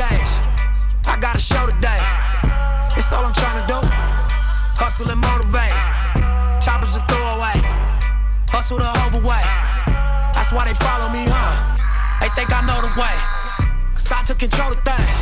[0.00, 2.00] I got a show today.
[2.96, 3.80] It's all I'm trying to do.
[4.80, 5.76] Hustle and motivate.
[6.64, 7.52] Choppers a throwaway.
[8.48, 9.44] Hustle the overweight.
[10.32, 11.52] That's why they follow me, huh?
[12.16, 13.12] They think I know the way.
[13.92, 15.18] Cause I took control of things.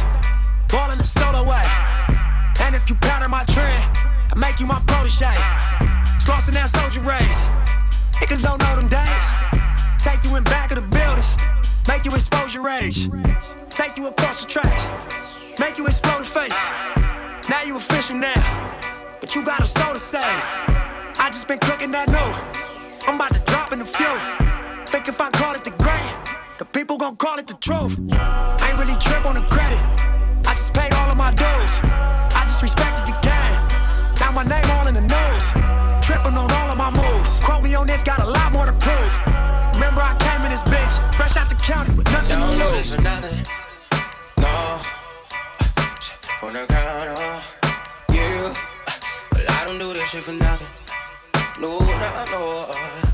[0.71, 1.67] Ballin' the solo way.
[2.63, 3.83] And if you pattern my trend,
[4.31, 5.35] I make you my protege.
[6.23, 7.51] Crossing that soldier race.
[8.23, 9.27] Niggas don't know them days.
[9.99, 11.35] Take you in back of the buildings.
[11.89, 13.11] Make you expose your rage.
[13.79, 14.89] Take you across the tracks.
[15.57, 16.59] Make you explode the face.
[17.49, 18.35] Now you official now.
[19.21, 20.21] But you got a soul to save.
[20.21, 22.29] I just been cooking that new.
[23.07, 24.11] I'm about to drop in the few.
[24.91, 26.11] Think if I call it the great,
[26.59, 27.95] the people gon' call it the truth.
[28.11, 29.79] I ain't really trip on the credit.
[30.43, 31.73] I just paid all of my dues.
[32.35, 33.55] I just respected the game.
[34.19, 35.45] Now my name all in the news.
[36.03, 37.39] Tripping on all of my moves.
[37.47, 39.13] Quote me on this, got a lot more to prove.
[39.79, 43.68] Remember I came in this bitch, fresh out the county with nothing Don't to lose.
[44.59, 47.55] For On the ground, oh.
[48.13, 48.55] Yeah.
[49.31, 50.69] But I don't do this shit for nothing.
[51.61, 52.67] No, no, no.
[52.71, 53.08] Uh.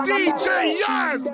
[0.00, 1.28] DJ Yaz.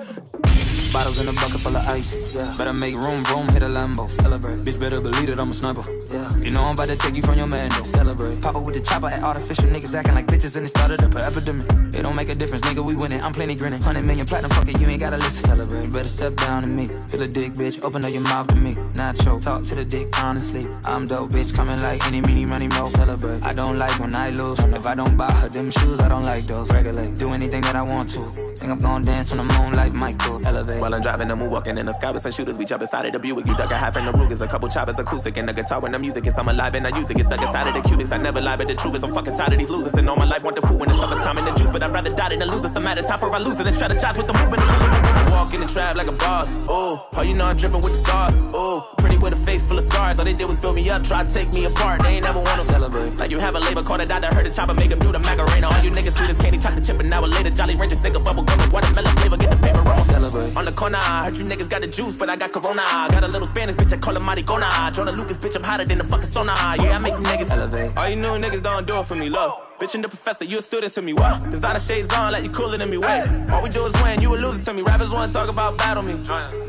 [0.91, 2.35] Bottles in a bucket full of ice.
[2.35, 2.53] Yeah.
[2.57, 4.09] Better make room, boom, hit a Lambo.
[4.09, 4.63] Celebrate.
[4.63, 5.83] Bitch, better believe that I'm a sniper.
[6.11, 6.37] Yeah.
[6.37, 7.83] You know I'm about to take you from your man, though.
[7.83, 8.41] Celebrate.
[8.41, 11.13] Pop up with the chopper at artificial niggas acting like bitches and it started up
[11.13, 11.67] an epidemic.
[11.93, 13.21] It don't make a difference, nigga, we winning.
[13.21, 13.79] I'm plenty grinning.
[13.79, 15.45] 100 million platinum, fuck it, you ain't gotta listen.
[15.49, 15.83] Celebrate.
[15.83, 16.87] You better step down to me.
[17.07, 17.83] Feel a dick, bitch.
[17.83, 18.73] Open up your mouth to me.
[18.93, 19.39] Nacho.
[19.39, 20.67] Talk to the dick, honestly.
[20.85, 21.53] I'm dope, bitch.
[21.53, 22.87] Coming like any, meeny, money, mo.
[22.87, 23.43] Celebrate.
[23.43, 24.59] I don't like when I lose.
[24.59, 26.71] If I don't buy her them shoes, I don't like those.
[26.71, 27.15] Regulate.
[27.15, 28.21] Do anything that I want to.
[28.21, 30.45] Think I'm gonna dance on the moon like Michael.
[30.45, 30.78] Elevate.
[30.79, 33.11] While I'm driving moon, walking in the sky with some shooters, we jump inside of
[33.11, 33.45] the Buick.
[33.45, 35.91] You duck a half in the Rugers, a couple choppers, acoustic, and the guitar when
[35.91, 36.37] the music is.
[36.37, 37.17] I'm alive and I use it.
[37.17, 38.11] Get stuck inside of the cubics.
[38.13, 39.93] I never lie, but the truth is I'm fucking tired of these losers.
[39.95, 41.93] And all my life want the food when it's summertime and the juice, but I'd
[41.93, 42.71] rather die than to lose it.
[42.71, 45.18] Some matter time for lose it and strategize with the movement.
[45.49, 46.47] Walk in the trap like a boss.
[46.67, 48.37] Oh, oh, you know I'm dripping with the sauce.
[48.53, 50.19] Oh, pretty with a face full of scars.
[50.19, 52.03] All they did was build me up, try to take me apart.
[52.03, 53.17] They ain't never wanna Celebrate.
[53.17, 55.17] Like you have a label called a doctor, heard the chopper, make him do the
[55.17, 55.69] Macarena.
[55.69, 57.49] All you niggas sweet as candy, chop the chip, and now later.
[57.49, 59.99] Jolly Rancher, stick a bubble gum watermelon flavor, get the paper roll.
[60.01, 60.55] Celebrate.
[60.55, 62.83] On the corner, I heard you niggas got the juice, but I got Corona.
[63.09, 64.93] Got a little Spanish bitch, I call her Maricona.
[64.93, 66.77] Jonah Lucas, bitch, I'm hotter than the fucking sauna.
[66.77, 67.97] Yeah, I make you niggas Elevate.
[67.97, 69.68] All you new niggas don't do it for me, low.
[69.79, 71.49] Bitch and the professor, you a student to me, what?
[71.51, 73.23] Designer shades on like you cooler than me, wait.
[73.49, 74.81] All we do is win, you a loser to me.
[74.81, 76.15] Rappers wanna talk about battle me.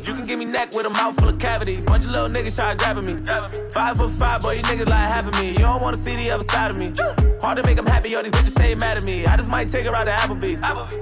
[0.06, 1.84] You can give me neck with a mouth full of cavities.
[1.84, 3.70] Bunch of little niggas try grabbing me.
[3.72, 5.50] Five foot five, boy, you niggas like of me.
[5.50, 6.92] You don't wanna see the other side of me.
[7.40, 9.26] Hard to make them happy, all these bitches stay mad at me.
[9.26, 10.60] I just might take her out to Applebee's.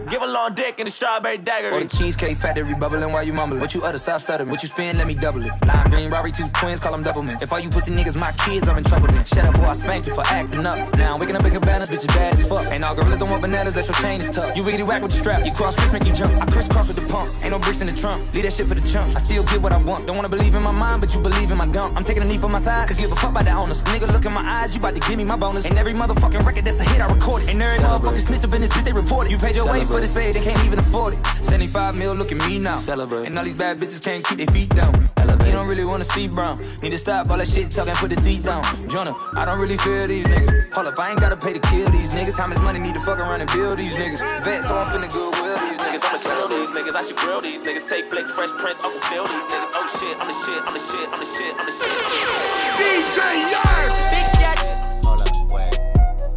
[0.09, 1.73] Give a long dick and a strawberry dagger.
[1.73, 3.61] Or the cheesecake factory bubbling while you mumbling.
[3.61, 4.49] What you utter, stop stuttering.
[4.49, 5.53] What you spend, let me double it.
[5.67, 7.43] Lime green, Robbie, two twins, call them double mints.
[7.43, 9.25] If all you pussy niggas my kids, I'm in trouble then.
[9.25, 10.97] Shut up before I spank you for acting up.
[10.97, 12.67] Now I'm waking up in cabanas, bitch is bad as fuck.
[12.73, 14.57] Ain't all gorillas don't want bananas, that your chain is tough.
[14.57, 16.41] You wiggity whack with the strap, you cross Chris, make you jump.
[16.41, 17.33] I crisscross with the pump.
[17.43, 18.33] Ain't no bricks in the trunk.
[18.35, 19.17] Leave that shit for the chumps.
[19.17, 20.07] I still get what I want.
[20.07, 21.97] Don't wanna believe in my mind, but you believe in my dump.
[21.97, 23.83] I'm taking a knee for my side, cause give a fuck about the owners.
[23.83, 25.65] Nigga, look in my eyes, you about to give me my bonus.
[25.67, 27.49] And every motherfucking record that's a hit, I recorded.
[27.49, 29.31] And every motherfucking snitch up in this bitch, they reported.
[29.31, 31.27] You paid your way for this fade, they can't even afford it.
[31.43, 32.77] 75 mil, look at me now.
[32.77, 33.27] Celebrate.
[33.27, 35.18] And all these bad bitches can't keep their feet down.
[35.59, 35.67] Elevate.
[35.67, 36.59] Don't really wanna see brown.
[36.83, 38.63] Need to stop all that shit talking, put the seat down.
[38.89, 40.73] Jonah, I don't really feel these niggas.
[40.73, 42.39] Hold up, I ain't gotta pay to kill these niggas.
[42.39, 44.23] How much money need to fuck around and build these niggas?
[44.45, 45.99] Vet, so I'm finna goodwill these niggas.
[45.99, 47.89] Niggas, I'ma sell these niggas, I should grill these niggas.
[47.89, 49.71] Take flicks, fresh prints, Uncle Phil these niggas.
[49.75, 51.91] Oh shit, I'm the shit, I'm the shit, I'm the shit, I'm the shit.
[52.79, 53.19] DJ
[53.51, 53.93] Yaz.
[54.15, 54.59] Big shot,
[55.05, 55.75] Hold up, wait.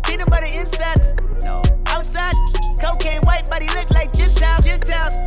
[0.04, 1.16] peanut butter insides.
[1.44, 1.62] No.
[1.88, 2.34] Outside,
[2.82, 4.66] cocaine white body look like Gentiles.
[4.66, 5.22] Gentiles.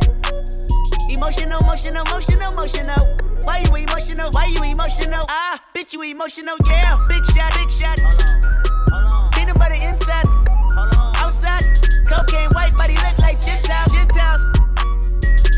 [1.09, 3.24] Emotional, emotional, emotional, emotional.
[3.45, 4.31] Why you emotional?
[4.31, 5.25] Why you emotional?
[5.29, 6.97] Ah, bitch, you emotional, yeah.
[7.07, 7.99] Big shot, big shot.
[8.89, 9.31] Hold on.
[9.31, 10.33] Peanut butter insides.
[10.73, 11.15] Hold on.
[11.17, 11.63] Outside,
[12.07, 13.93] cocaine white body look like Gentiles.
[13.93, 14.49] Gentiles.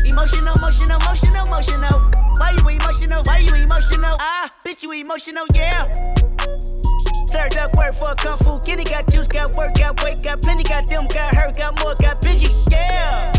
[0.04, 2.10] Emotional, emotional, emotional, emotional.
[2.36, 3.22] Why you emotional?
[3.24, 4.16] Why you emotional?
[4.20, 5.86] Ah, bitch, you emotional, yeah.
[7.26, 8.60] Served up work for a kung fu.
[8.60, 11.94] Kitty got juice, got work, got weight, got plenty, got them, got hurt, got more,
[12.00, 13.32] got bitchy, yeah.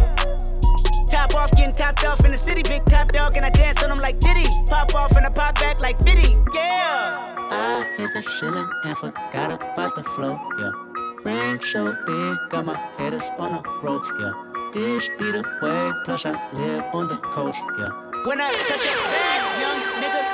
[1.09, 3.89] Top off, getting topped off in the city, big top dog, and I dance on
[3.89, 4.47] them like Diddy.
[4.67, 7.35] Pop off and I pop back like Biggie, yeah.
[7.51, 10.71] I hit the ceiling and forgot about the flow, yeah.
[11.25, 14.33] Ring so big, got my haters on the ropes, yeah.
[14.71, 17.89] This be the way, plus I live on the coast, yeah.
[18.25, 20.28] When I touch a bag, young nigga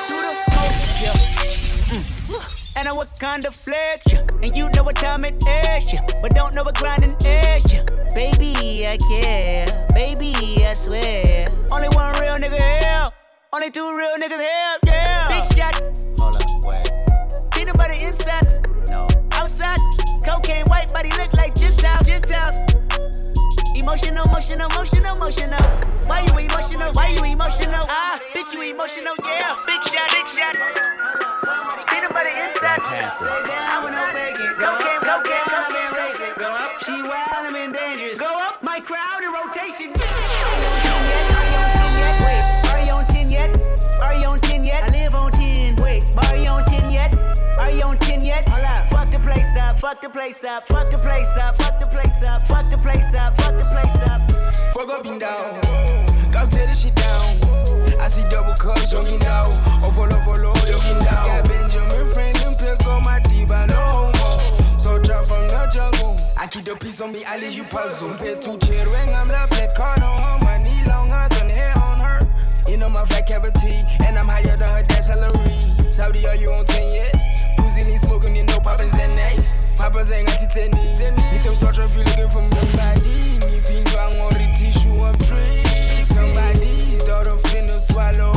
[2.77, 4.27] And I what kind of flex, yeah.
[4.43, 6.05] And you know what time it is, yeah.
[6.21, 7.83] But don't know what grinding is, yeah.
[8.13, 9.87] Baby, I care.
[9.93, 10.33] Baby,
[10.65, 11.47] I swear.
[11.71, 13.09] Only one real nigga here.
[13.53, 15.27] Only two real niggas here, yeah.
[15.29, 15.81] Big shot.
[16.19, 16.91] Hold up, wait.
[17.53, 18.61] Peanut butter insides.
[18.89, 19.07] No.
[19.31, 19.79] Outside.
[20.25, 22.07] Cocaine white body look like Gentiles.
[22.07, 22.61] Gentiles.
[23.75, 25.61] Emotional, emotional, emotional, emotional.
[26.07, 26.91] Why you emotional?
[26.93, 27.85] Why you emotional?
[27.89, 29.55] Ah, bitch, you emotional, yeah.
[29.65, 29.93] Big shot, big shot.
[29.93, 30.24] Peanut butter
[33.15, 34.51] Stay down with no bacon.
[34.59, 36.35] Cocaine, cocaine, cocaine, racing.
[36.37, 36.83] Go up.
[36.83, 38.19] She wild, I'm in dangerous.
[38.19, 38.61] Go up.
[38.61, 39.93] My crowd in rotation.
[39.95, 40.27] Are you
[40.91, 41.63] on 10 yet?
[41.63, 42.11] Are you on 10 yet?
[42.19, 43.55] Wait, are you on 10 yet?
[44.03, 44.83] Are you on 10 yet?
[44.83, 45.75] I live on 10.
[45.77, 47.17] Wait, are you on 10 yet?
[47.57, 48.49] Are you on 10 yet?
[48.49, 48.89] Hold up.
[48.89, 49.79] Fuck the place up.
[49.79, 50.67] Fuck the place up.
[50.67, 51.55] Fuck the place up.
[51.55, 52.43] Fuck the place up.
[52.43, 53.37] Fuck the place up.
[53.39, 54.21] Fuck the place up.
[54.73, 55.61] Fuck up and down.
[56.31, 57.23] Go tear this shit down.
[57.97, 59.45] I see double cups, jogging now.
[59.81, 61.25] Oh, follow, follow, jogging down.
[61.25, 62.34] Got Benjamin Franklin
[62.65, 64.37] pills on my I no homo.
[64.81, 66.17] So drop from the jungle.
[66.37, 68.09] I keep the peace on me, I leave you puzzle.
[68.17, 70.41] Pay two chair ring, I'm the black card on.
[70.43, 72.19] My knee longer than hair on her.
[72.69, 75.91] You know my fat cavity, and I'm higher than her dad's salary.
[75.91, 77.13] Saudi, are you on 10 yet?
[77.57, 79.77] Pussy need smoking, you know Papa's and nice.
[79.77, 80.97] Papa's ain't got titani.
[80.97, 83.37] Need them sort of you looking for somebody.
[83.45, 85.63] Need pink, I want the tissue, I'm tree.
[86.09, 88.34] Somebody's daughter finna swallow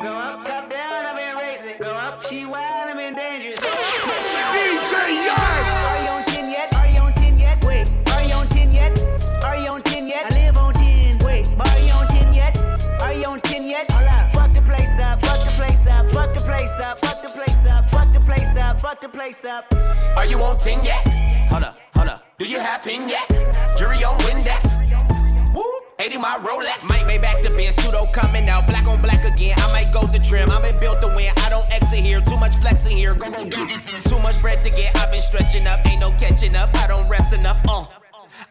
[0.00, 0.06] no.
[0.06, 1.76] Go up, top down, I've been racing.
[1.78, 3.58] Go up, she wild, I'm in dangerous.
[3.58, 4.94] DJ
[5.26, 5.86] Yaz!
[5.86, 6.74] Are you on 10 yet?
[6.76, 7.64] Are you on 10 yet?
[7.64, 9.02] Wait, are you on 10 yet?
[9.44, 10.32] Are you on 10 yet?
[10.32, 11.18] I live on 10.
[11.24, 13.02] Wait, are you on 10 yet?
[13.02, 13.90] Are you on 10 yet?
[13.90, 14.32] Hold up.
[14.32, 17.66] Fuck the place up, fuck the place up, fuck the place up, fuck the place
[17.66, 19.74] up, fuck the place up, fuck the place up.
[20.16, 21.06] Are you on 10 yet?
[21.50, 22.24] Hold up, hold up.
[22.38, 23.28] Do you have pin yet?
[23.76, 24.77] Jury on Windex.
[25.98, 26.88] Woo, 80 my Rolex.
[26.88, 29.54] Might make back the Benz, pseudo coming out, black on black again.
[29.58, 31.30] I might go to trim, I've been built to win.
[31.38, 33.14] I don't exit here, too much flexing here.
[33.14, 36.74] Too much bread to get, I've been stretching up, ain't no catching up.
[36.76, 37.97] I don't rest enough, uh.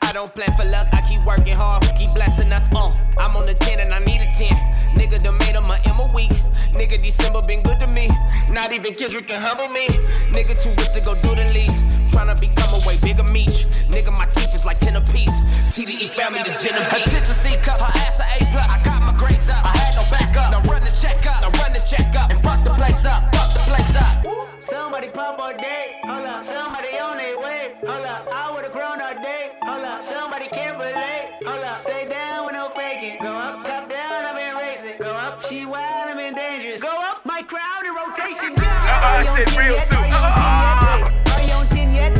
[0.01, 2.93] I don't plan for luck, I keep working hard, who keep blessing us, uh.
[3.19, 4.51] I'm on the 10 and I need a 10.
[4.95, 6.31] Nigga done made him a M a week.
[6.77, 8.09] Nigga, December been good to me.
[8.51, 9.87] Not even Kendrick can humble me.
[10.33, 11.83] Nigga, too rich to go do the least.
[12.13, 13.49] Tryna become a way bigger meat.
[13.89, 15.33] Nigga, my teeth is like 10 apiece.
[15.73, 16.91] TDE family, the Genovese.
[16.91, 18.67] Her tits a C cup, her ass a A plus.
[18.69, 20.51] I got my grades up, I had no backup.
[20.51, 22.29] Now run the check up, now run the check up.
[22.29, 24.07] And fuck the place up, fuck the place up.
[24.61, 26.43] Somebody pop all day, hold up.
[26.43, 28.27] Somebody on their way, hold up.
[28.31, 29.06] I would've grown all
[29.61, 30.03] hold up.
[30.03, 31.79] Somebody can't relate, hold up.
[31.79, 33.17] Stay down with no faking.
[33.21, 34.97] Go up, top down, I've been racing.
[34.99, 36.81] Go up, she wild, I'm in dangerous.
[36.81, 38.53] Go up, my crowd in rotation.
[38.57, 39.91] Are you on 10 yet?
[39.93, 41.05] Are you on 10 yet?
[41.07, 42.13] Wait, are you on 10 yet?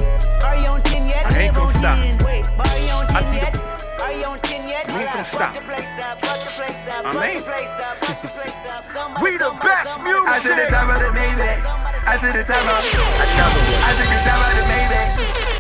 [0.44, 1.26] Are you on 10 yet?
[1.26, 1.98] I ain't gonna stop.
[2.24, 4.02] Wait, are you on I 10 see the- yet?
[4.02, 4.88] Are you on 10 yet?
[4.88, 5.54] We ain't gonna Fuck stop.
[5.54, 8.84] the place up, fuck the place up, fuck the place up, fuck the place up.
[8.86, 10.30] Somebody, We the best music.
[10.30, 11.60] I did the time of the Maybach.
[12.08, 12.80] I did the time of
[13.26, 13.62] another.
[13.84, 15.10] I did the time of the Maybach.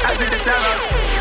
[0.07, 1.16] I did the time of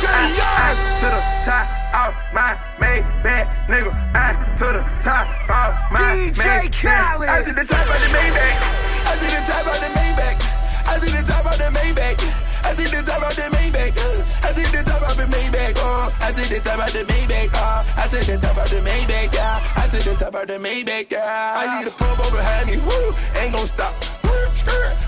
[0.00, 0.80] DJ I Yaz!
[1.04, 3.92] to the top of my Maybach, nigga.
[4.16, 6.72] I to the top of my DJ Maybach.
[6.72, 7.28] Khaled.
[7.28, 8.56] I did the top of the Maybach.
[9.04, 10.40] I see the top of the Maybach.
[10.88, 12.16] I see the top of the Maybach.
[12.64, 13.92] I see the top of the Maybach.
[14.40, 15.76] I see the top of the Maybach.
[15.76, 17.52] Oh, I see the top of the Maybach.
[17.52, 19.34] Oh, I see the top of the Maybach.
[19.34, 21.10] Yeah, I see the top of the Maybach.
[21.10, 22.76] Yeah, I see the purple behind me.
[22.88, 23.92] Woo, ain't gon' stop.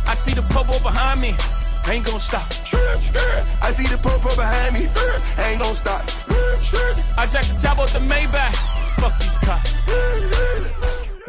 [0.05, 1.33] I see the purple behind me.
[1.89, 2.47] Ain't gonna stop.
[3.63, 4.87] I see the purple behind me.
[5.43, 6.03] Ain't gon' stop.
[7.19, 8.55] I jack the top off the Maybach.
[9.01, 9.73] Fuck these cops.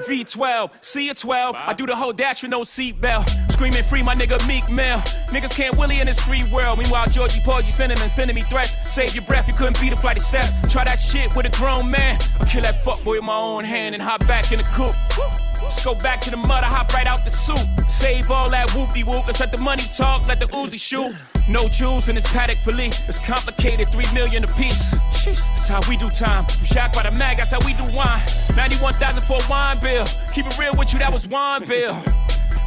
[0.07, 3.52] V12, C12, I do the whole dash with no seatbelt.
[3.63, 4.97] Screaming free, my nigga Meek Mill.
[5.31, 6.79] Niggas can't willy in this free world.
[6.79, 8.75] Meanwhile, Georgie Paul, you sending and sending me threats.
[8.85, 10.51] Save your breath, you couldn't beat a flight of steps.
[10.69, 12.19] Try that shit with a grown man.
[12.41, 14.93] I'll kill that fuckboy with my own hand and hop back in the coupe.
[15.61, 17.65] Let's go back to the mud, I hop right out the soup.
[17.87, 19.27] Save all that whoopie whoop.
[19.27, 21.15] Let's let the money talk, let the Uzi shoot.
[21.47, 22.97] No jewels in this Patek Philippe.
[23.07, 24.91] It's complicated, three million a piece.
[25.23, 26.45] That's how we do time.
[26.59, 28.19] You shocked by the mag, that's how we do wine.
[28.57, 30.05] 91,000 for a wine bill.
[30.33, 31.95] Keep it real with you, that was wine bill.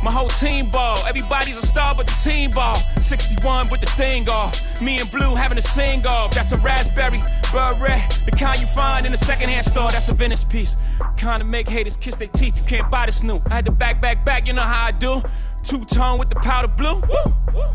[0.02, 0.98] My whole team ball.
[1.06, 2.76] Everybody's a star but the team ball.
[3.00, 4.80] 61 with the thing off.
[4.80, 6.32] Me and Blue having a sing off.
[6.34, 7.20] That's a raspberry
[7.52, 8.20] beret.
[8.24, 9.90] The kind you find in a secondhand store.
[9.90, 10.76] That's a Venice piece.
[11.16, 12.60] Kind of make haters kiss their teeth.
[12.62, 13.40] You can't buy this new.
[13.46, 14.46] I had to back, back, back.
[14.46, 15.22] You know how I do.
[15.62, 17.00] Two tone with the powder blue.
[17.00, 17.70] Woo, woo,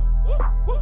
[0.67, 0.81] woo.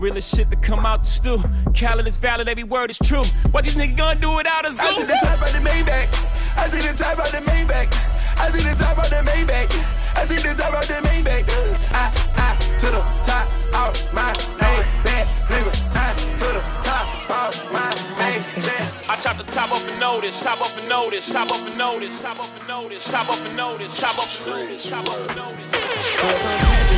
[0.00, 1.42] Realest shit to come out the stew.
[1.74, 3.22] Khaled is valid, every word is true.
[3.50, 4.74] What these niggas gonna do without us?
[4.74, 4.82] Go.
[4.82, 6.56] I see the top of the Maybach.
[6.56, 8.19] I see the top of the Maybach.
[8.40, 9.70] I see the top of the Maybach.
[10.16, 11.44] I see the top of the Maybach.
[11.92, 12.08] I,
[12.40, 15.72] I, to the top of my Maybach, nigga.
[15.94, 19.08] I, to the top of my Maybach.
[19.08, 22.22] I chop the top off and notice, chop off and notice, chop off and notice,
[22.22, 25.36] chop off and notice, chop off and notice, chop off and notice, chop off and
[25.36, 26.89] notice.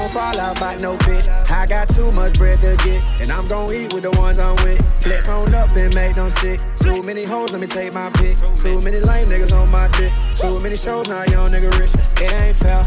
[0.00, 1.28] Won't fall out by no bitch.
[1.50, 4.56] I got too much bread to get, and I'm gon' eat with the ones I'm
[4.64, 4.80] with.
[5.02, 6.58] Flex on up and make them sick.
[6.76, 8.38] Too many hoes, let me take my pick.
[8.56, 10.14] Too many lame niggas on my dick.
[10.34, 11.92] Too many shows, now young nigga rich.
[12.18, 12.82] It ain't fair.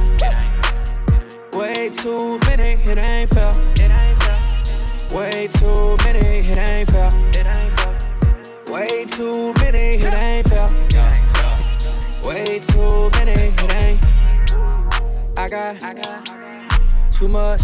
[1.54, 3.54] Way too many, it ain't fair.
[3.76, 5.16] It ain't fair.
[5.16, 7.10] Way too many, it ain't fair.
[7.30, 8.74] It ain't fair.
[8.74, 10.68] Way too many, it ain't fair.
[12.24, 14.04] Way too many, it ain't.
[15.38, 16.43] I got, I got
[17.14, 17.62] too much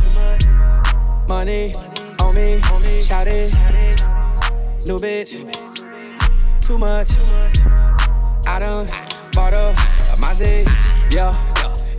[1.27, 1.73] money
[2.19, 2.61] on me.
[3.01, 3.51] Shout it,
[4.85, 5.31] new bitch.
[6.61, 7.09] Too much.
[8.47, 8.87] I done
[9.33, 9.75] bought a
[10.17, 10.67] Mazzy,
[11.11, 11.33] yeah.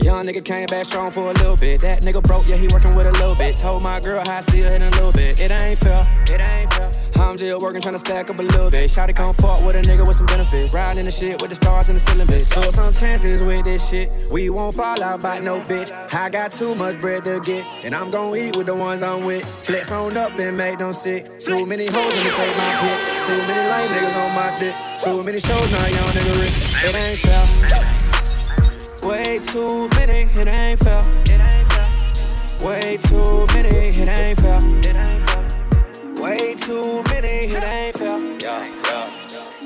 [0.03, 1.81] Young nigga came back strong for a little bit.
[1.83, 3.57] That nigga broke, yeah, he working with a little bit.
[3.57, 5.41] Told my girl how I see her in a little bit.
[5.41, 6.91] It ain't fair, it ain't fair.
[7.21, 8.91] I'm still working, trying to stack up a little bit.
[8.91, 10.73] Shotty come fuck with a nigga with some benefits.
[10.73, 12.49] Riding the shit with the stars in the ceiling, bitch.
[12.49, 14.11] So some chances with this shit.
[14.31, 15.91] We won't fall out by no bitch.
[16.15, 19.25] I got too much bread to get, and I'm gon' eat with the ones I'm
[19.25, 19.45] with.
[19.65, 21.39] Flex on up and make them sick.
[21.39, 23.27] Too many hoes, let me take my pics.
[23.27, 24.75] Too many lame niggas on my dick.
[24.99, 26.85] Too many shows, now young nigga rich.
[26.85, 27.90] It ain't fair.
[29.03, 31.01] Way too many, it ain't fair.
[31.25, 31.91] It ain't fair.
[32.67, 34.59] Way too many, it ain't fair.
[34.59, 36.23] It ain't fair.
[36.23, 38.19] Way too many, it ain't fair.
[38.39, 39.09] Yeah, yeah.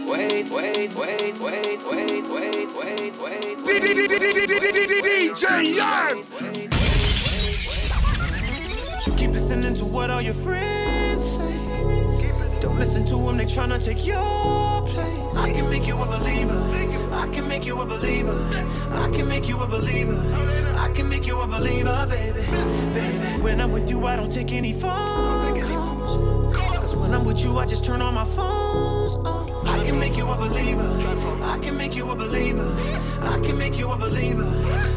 [0.07, 3.59] Wait, wait, wait, wait, wait, wait, wait, wait.
[5.19, 5.45] DJ
[5.79, 6.21] Yaz.
[9.07, 10.95] You keep listening to what all your friends say.
[10.95, 11.03] Don't
[12.78, 15.37] listen to them, they tryna take your place.
[15.37, 16.61] I can make you a believer.
[17.12, 18.38] I can make you a believer.
[18.90, 20.21] I can make you a believer.
[20.76, 22.43] I can make you a believer, baby.
[22.93, 23.43] Baby.
[23.43, 26.16] When I'm with you, I don't take any phone calls.
[26.81, 29.16] Cause when I'm with you, I just turn on my phones.
[29.25, 30.90] Oh, I can make you a believer.
[31.43, 32.71] I can make you a believer.
[33.23, 34.50] I can make you a believer.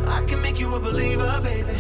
[0.08, 1.74] I can make you a believer, baby.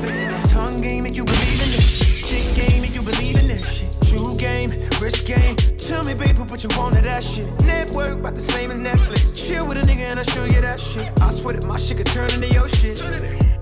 [0.00, 0.48] Baby.
[0.48, 2.28] Tongue game, make you believe in this.
[2.28, 4.01] Shit game, make you believe in this shit.
[4.12, 4.68] True game,
[5.00, 5.56] risk game.
[5.56, 7.48] Tell me, babe, who put you on to that shit?
[7.64, 9.34] Network about the same as Netflix.
[9.34, 11.18] Chill with a nigga and I'll show you that shit.
[11.22, 13.00] I swear that my shit could turn into your shit.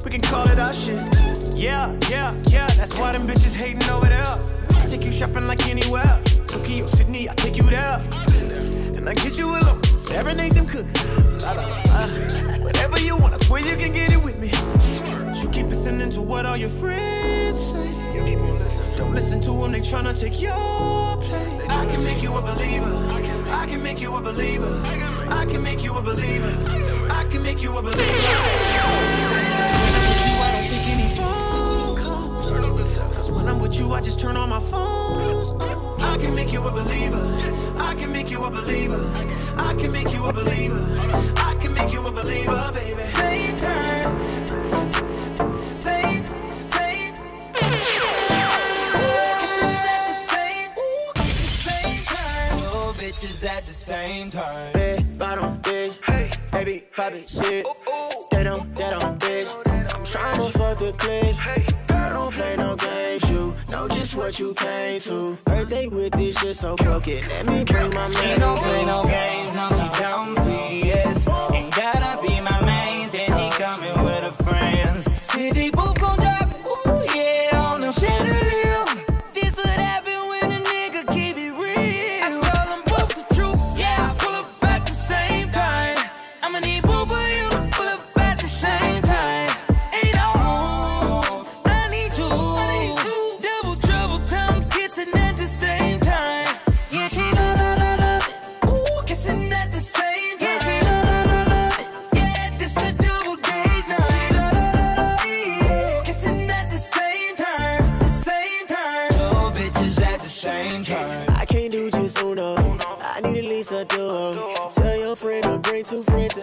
[0.04, 0.96] We can call it our shit.
[1.54, 2.66] Yeah, yeah, yeah.
[2.74, 4.26] That's why them bitches hating over there.
[4.74, 6.20] I take you shopping like anywhere.
[6.48, 8.02] Tokyo, Sydney, I take you there.
[8.96, 11.44] And I get you a little serenade them cookies.
[12.58, 14.50] Whatever you want, I swear you can get it with me.
[15.40, 18.79] You keep listening to what all your friends say.
[19.00, 21.68] Don't listen to them, they tryna take your place.
[21.70, 22.94] I can make you a believer.
[23.48, 24.78] I can make you a believer.
[25.30, 26.54] I can make you a believer.
[27.10, 28.10] I can make you a believer.
[30.42, 32.50] I don't take any phone calls.
[33.16, 35.52] Cause when I'm with you, I just turn on my phones.
[35.98, 37.24] I can make you a believer.
[37.78, 39.02] I can make you a believer.
[39.56, 40.84] I can make you a believer.
[41.38, 41.49] I
[53.70, 54.72] the same time.
[54.74, 57.64] Red bottom bitch, hey, baby, poppin' shit.
[58.32, 59.48] They don't, they don't bitch.
[59.94, 61.36] I'm tryna fuck the clip.
[61.86, 63.30] Girl, don't play no games.
[63.30, 65.36] You know just what you came to.
[65.44, 67.20] Birthday with this shit so broken.
[67.28, 68.34] Let me bring my man.
[68.34, 71.54] She don't play no games, no, she don't BS.
[71.54, 75.08] Ain't gotta be my main, and she coming with her friends.
[75.24, 75.70] City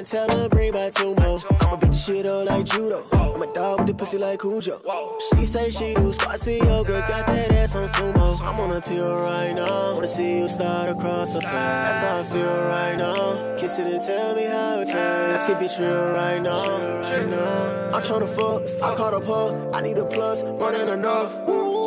[0.10, 1.40] tell her bring back two more.
[1.62, 3.06] I'ma beat the shit up like judo.
[3.12, 4.82] I'm a dog with the pussy like Cujo.
[5.30, 8.42] She say she do squats and yoga, got that ass on sumo.
[8.42, 9.94] I'm on a pill right now.
[9.94, 11.52] Wanna see you start across her face.
[11.52, 13.58] That's how I feel right now.
[13.58, 14.96] Kiss it and tell me how it tastes.
[14.96, 17.94] Let's keep it real right now.
[17.94, 19.72] I'm tryna fuck, I caught up her.
[19.74, 21.32] I need a plus, more than enough.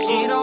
[0.06, 0.39] She don't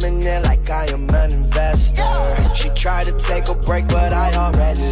[0.00, 2.02] coming in like I am an investor.
[2.52, 4.83] She tried to take a break, but I already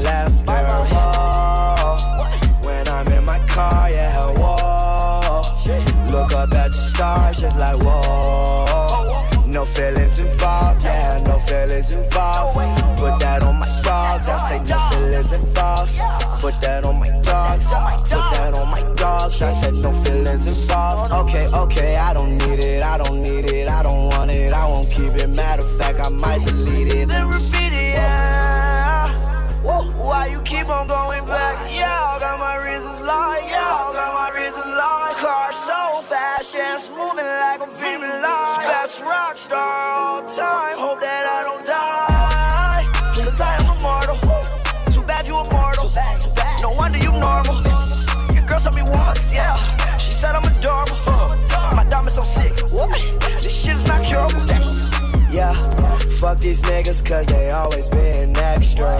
[56.52, 58.98] these niggas cause they always been extra.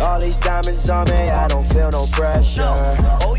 [0.00, 2.74] All these diamonds on me, I don't feel no pressure.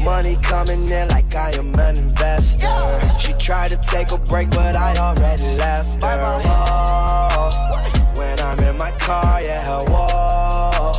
[0.03, 2.69] Money coming in like I am an investor.
[3.17, 6.41] She tried to take a break, but I already left her.
[6.45, 10.91] Oh, when I'm in my car, yeah, whoa.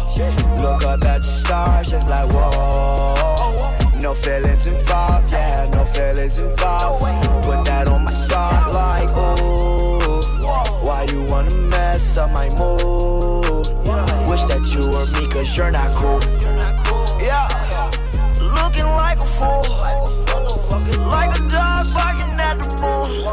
[0.57, 4.01] Look up at the stars, just like whoa.
[4.01, 7.05] No feelings involved, yeah, no feelings involved.
[7.45, 10.01] Put that on my dog, like ooh.
[10.85, 11.70] Why you wanna
[12.01, 13.67] mess up my mood?
[14.29, 16.21] Wish that you were me, cause you're not cool.
[17.21, 17.47] Yeah,
[18.41, 19.65] looking like a fool.
[21.17, 23.25] Like a dog barking at the moon.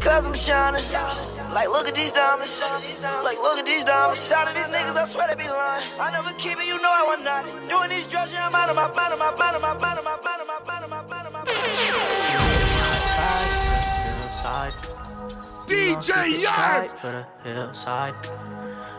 [0.00, 0.84] Cause I'm shining.
[1.52, 2.60] Like, look at these diamonds.
[2.60, 4.28] Like, look at these diamonds.
[4.28, 5.84] Shout at these niggas, I swear they be lying.
[5.98, 7.44] I never keep it, you know I want not.
[7.68, 10.14] Doing these drugs, I'm out of my of my of my of my of my
[10.34, 11.44] of my mind, my
[14.16, 14.85] Hillside.
[15.66, 16.96] DJ Yaz.
[16.96, 18.14] For the hillside.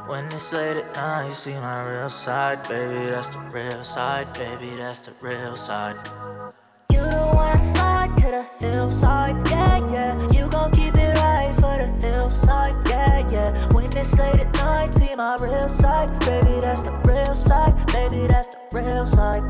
[0.08, 3.10] When it's late at night, you see my real side, baby.
[3.10, 4.75] That's the real side, baby.
[4.75, 5.95] That's the real side.
[6.91, 10.32] You don't wanna slide to the hillside, yeah, yeah.
[10.32, 13.73] You gon' keep it right for the hillside, yeah, yeah.
[13.73, 16.60] When it's late at night, see my real side, baby.
[16.62, 18.27] That's the real side, baby.
[18.27, 19.43] That's the real side.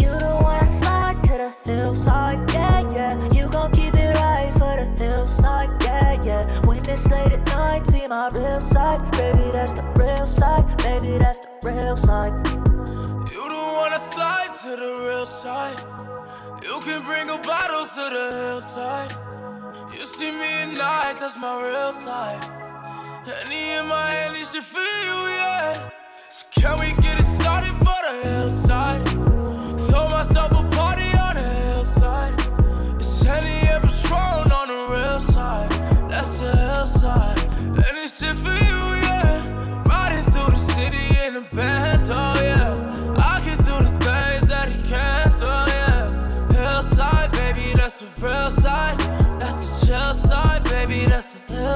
[0.00, 3.32] You don't wanna slide to the hillside, yeah, yeah.
[3.32, 3.72] You gon'
[6.28, 6.44] yeah.
[6.66, 9.50] When it's late at night, see my real side, baby.
[9.56, 11.12] That's the real side, baby.
[11.18, 12.34] That's the real side.
[13.32, 15.78] You don't wanna slide to the real side.
[16.62, 19.12] You can bring a bottle to the hillside.
[19.94, 22.42] You see me at night, that's my real side.
[23.26, 25.90] Henny in my hand, it should feel yeah.
[26.28, 28.67] So can we get it started for the hillside?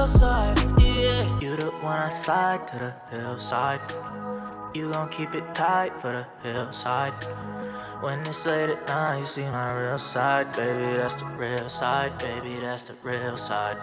[0.03, 1.39] Hillside, yeah.
[1.39, 3.79] You the one I slide to the hillside.
[4.73, 7.13] You gon' keep it tight for the hillside.
[8.01, 10.97] When it's late at night, you see my real side, baby.
[10.97, 12.59] That's the real side, baby.
[12.59, 13.77] That's the real side.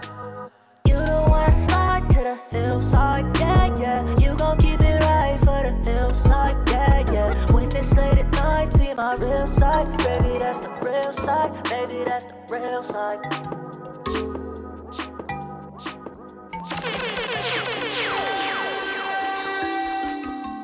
[0.87, 4.19] You don't wanna slide to the hillside, yeah, yeah.
[4.19, 7.53] You gon' keep it right for the hillside, yeah, yeah.
[7.55, 10.37] When it's late at night, see my real side, baby.
[10.39, 12.05] That's the real side, baby.
[12.05, 13.70] That's the real side.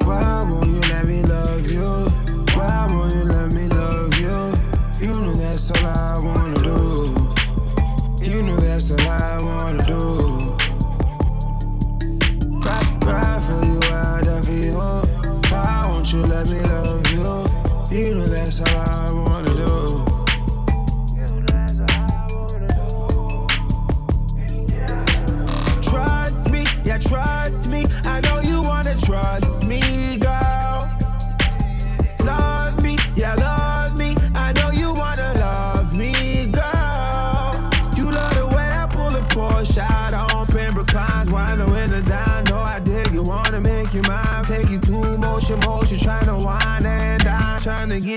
[0.05, 1.85] Why won't you let me love you?
[2.57, 4.53] Why won't you let me love you?
[5.01, 6.16] You know that's all I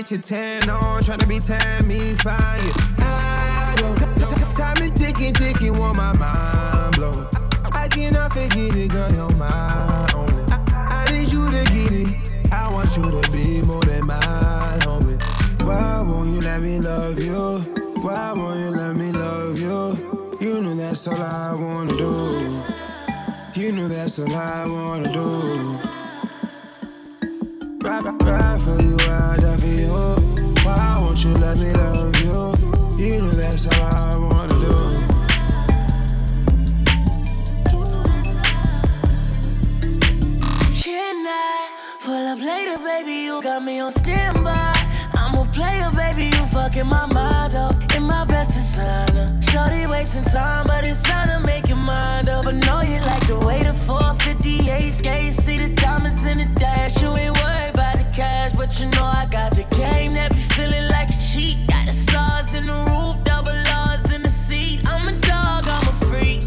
[0.02, 2.14] get your tan on, tryna be tan me.
[2.24, 2.36] Yeah.
[3.04, 3.98] I don't.
[4.56, 7.28] Time is ticking, ticking, want my mind blown.
[7.74, 10.44] I cannot forget it, girl, you're my only.
[10.52, 12.30] I, I need you to get it.
[12.50, 14.20] I want you to be more than my
[14.80, 15.20] homie.
[15.64, 17.58] Why won't you let me love you?
[18.00, 20.38] Why won't you let me love you?
[20.40, 22.62] You know that's all I wanna do.
[23.54, 25.78] You know that's all I wanna do.
[27.82, 28.99] Ride, ride, ride for you,
[42.66, 43.12] baby?
[43.24, 44.74] You got me on standby.
[45.14, 46.24] I'm a player, baby.
[46.36, 49.26] You fucking my mind up in my best designer.
[49.42, 52.46] Shorty wasting time, but it's time to make your mind up.
[52.46, 55.34] I know you like the way the 458 skate.
[55.34, 57.00] See the diamonds in the dash.
[57.02, 60.40] You ain't worried about the cash, but you know I got the game that be
[60.54, 61.56] feeling like a cheat.
[61.68, 64.86] Got the stars in the roof, double R's in the seat.
[64.88, 66.42] I'm a dog, I'm a freak.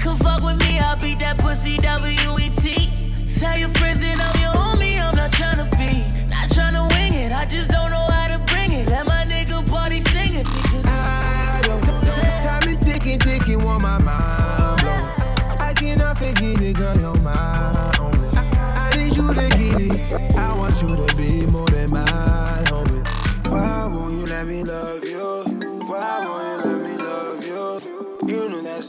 [0.00, 2.88] Come fuck with me, I'll beat that pussy W-E-T.
[3.38, 3.70] Tell your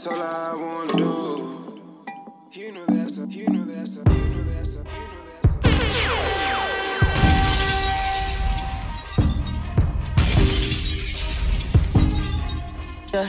[0.06, 1.82] all I wanna do.
[2.52, 5.24] You know that's a, you know that's a, you know that's a, you know
[13.12, 13.26] that's a.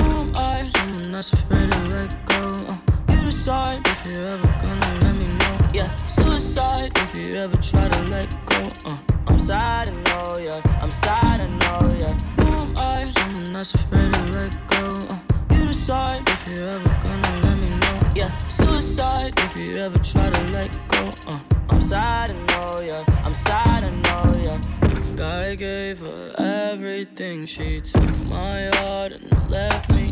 [0.00, 0.64] Who I?
[0.64, 2.40] Someone that's afraid to let go.
[2.68, 2.76] Uh,
[3.10, 5.56] you decide if you're ever gonna let me know.
[5.72, 8.68] Yeah, suicide if you ever try to let go.
[8.86, 8.96] Uh,
[9.26, 10.80] I'm sad, I know, yeah.
[10.82, 11.57] I'm sad, I know,
[13.58, 14.86] That's afraid to let go.
[14.86, 15.18] Uh,
[15.50, 17.98] you decide if you're ever gonna let me know.
[18.14, 21.10] Yeah, suicide if you ever try to let go.
[21.26, 23.04] Uh, I'm sad, I know, yeah.
[23.24, 25.48] I'm sad, I know, yeah.
[25.48, 27.46] I gave her everything.
[27.46, 30.06] She took my heart and left me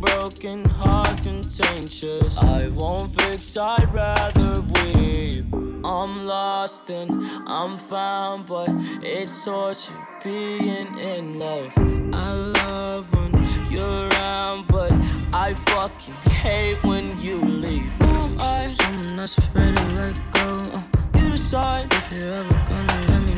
[0.00, 2.38] broken hearts contagious.
[2.38, 5.44] I won't fix, I'd rather weep.
[5.84, 7.10] I'm lost and
[7.46, 8.68] I'm found, but
[9.02, 11.72] it's torture being in love.
[12.12, 13.32] I love when
[13.70, 14.92] you're around, but
[15.32, 17.92] I fucking hate when you leave.
[18.02, 18.68] Who am I?
[18.68, 20.52] Someone that's afraid to let go.
[20.74, 20.82] Uh,
[21.18, 23.29] you decide if you're ever gonna let me.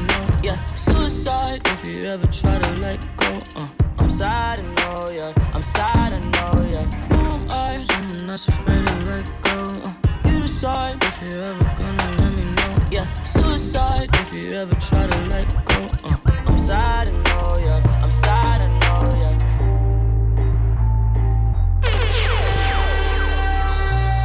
[0.43, 3.39] Yeah, suicide if you ever try to let go.
[3.55, 5.33] Uh, I'm sad, I know, yeah.
[5.55, 6.85] I'm sad, I know, yeah.
[7.11, 7.79] Who am I?
[7.79, 9.63] Someone that's afraid to let go.
[9.85, 9.93] Uh,
[10.25, 12.75] you decide if you're ever gonna let me know.
[12.91, 15.87] Yeah, suicide if you ever try to let go.
[16.11, 16.17] Uh,
[16.49, 18.03] I'm sad, I know, yeah.
[18.03, 19.39] I'm sad, I know, yeah.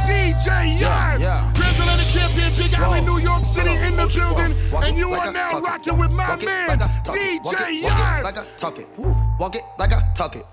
[0.04, 0.48] DJ
[0.80, 1.37] Yaz, yeah.
[2.58, 3.00] Big Alley.
[3.02, 4.52] New York City in the building,
[4.84, 7.60] and you are now rocking with my man, like I talk it, DJ walk it,
[7.60, 8.22] walk it Yaz.
[8.24, 8.88] like I talk it.
[9.38, 10.44] Walk it like I talk it.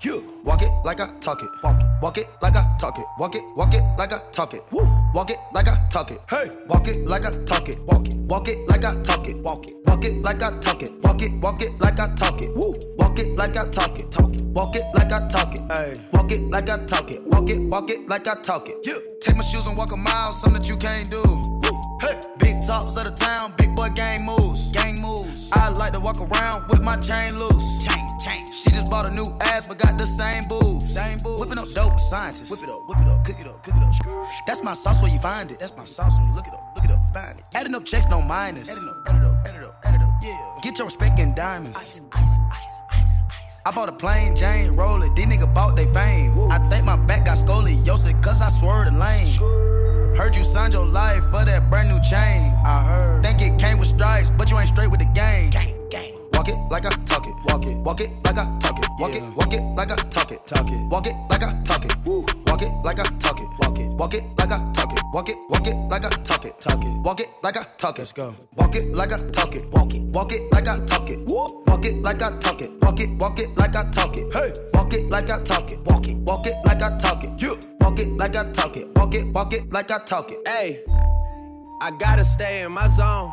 [0.44, 1.48] Walk it like I talk it.
[1.62, 1.86] Walk it.
[2.02, 3.04] Walk it like I talk it.
[3.18, 3.42] Walk it.
[3.56, 4.62] Walk it like I talk it.
[4.70, 4.88] Woo.
[5.14, 6.20] Walk it like I talk it.
[6.30, 6.50] Hey.
[6.68, 7.80] Walk it like I talk it.
[7.82, 8.14] Walk it.
[8.16, 9.36] Walk it like I talk it.
[9.38, 9.74] Walk it.
[9.86, 10.92] Walk it like I talk it.
[11.02, 11.32] Walk it.
[11.40, 12.56] Walk it like I talk it.
[12.56, 14.10] Walk it like I talk it.
[14.12, 14.42] Talk it.
[14.44, 15.62] Walk it like I talk it.
[15.72, 15.94] Hey.
[16.12, 17.22] Walk it like I talk it.
[17.24, 17.60] Walk it.
[17.60, 18.76] Walk it like I talk it.
[18.84, 19.15] Yeah.
[19.20, 21.22] Take my shoes and walk a mile, something that you can't do.
[21.22, 21.98] Woo.
[22.00, 22.20] Hey.
[22.38, 24.70] Big talks of the town, big boy gang moves.
[24.72, 25.50] Gang moves.
[25.52, 27.84] I like to walk around with my chain loose.
[27.84, 28.46] Chain, chain.
[28.52, 30.92] She just bought a new ass, but got the same boobs.
[30.92, 31.40] Same boobs.
[31.40, 32.50] Whipping up dope scientists.
[32.50, 33.92] Whip it up, whip it up, cook it up, cook it up.
[34.46, 35.58] That's my sauce where you find it.
[35.60, 37.44] That's my sauce when you look it up, look it up, find it.
[37.54, 38.70] Adding up checks, no minus.
[38.70, 40.58] Adding up, add it up, add it up, add it up, yeah.
[40.62, 41.78] Get your respect in diamonds.
[41.78, 42.35] Ice, ice, ice, ice, ice.
[43.66, 46.30] I bought a plain Jane roller, these niggas bought they fame.
[46.52, 49.34] I think my back got scoliosis, cause I swerved the lane.
[50.16, 52.54] Heard you signed your life for that brand new chain.
[52.64, 53.24] I heard.
[53.24, 55.50] Think it came with stripes, but you ain't straight with the game.
[56.46, 57.34] Walk it like I talk it.
[57.44, 57.76] Walk it.
[57.78, 58.88] Walk it like I talk it.
[59.00, 59.22] Walk it.
[59.34, 60.46] Walk it like I talk it.
[60.46, 60.88] Talk it.
[60.88, 61.96] Walk it like I talk it.
[62.06, 63.48] Walk it like I talk it.
[63.58, 63.88] Walk it.
[63.88, 65.02] Walk it like I talk it.
[65.12, 65.36] Walk it.
[65.50, 66.60] Walk it like I talk it.
[66.60, 67.02] Talk it.
[67.02, 68.02] Walk it like I talk it.
[68.02, 68.36] Let's go.
[68.54, 69.68] Walk it like I talk it.
[69.72, 70.02] Walk it.
[70.02, 71.18] Walk it like I talk it.
[71.26, 72.70] Walk it like I talk it.
[72.80, 73.10] Walk it.
[73.18, 74.32] Walk it like I talk it.
[74.32, 74.52] Hey.
[74.74, 75.80] Walk it like I talk it.
[75.80, 76.16] Walk it.
[76.18, 77.42] Walk it like I talk it.
[77.42, 77.58] You.
[77.80, 78.86] Walk it like I talk it.
[78.96, 79.26] Walk it.
[79.34, 80.46] Walk it like I talk it.
[80.46, 80.84] Hey,
[81.82, 83.32] I gotta stay in my zone.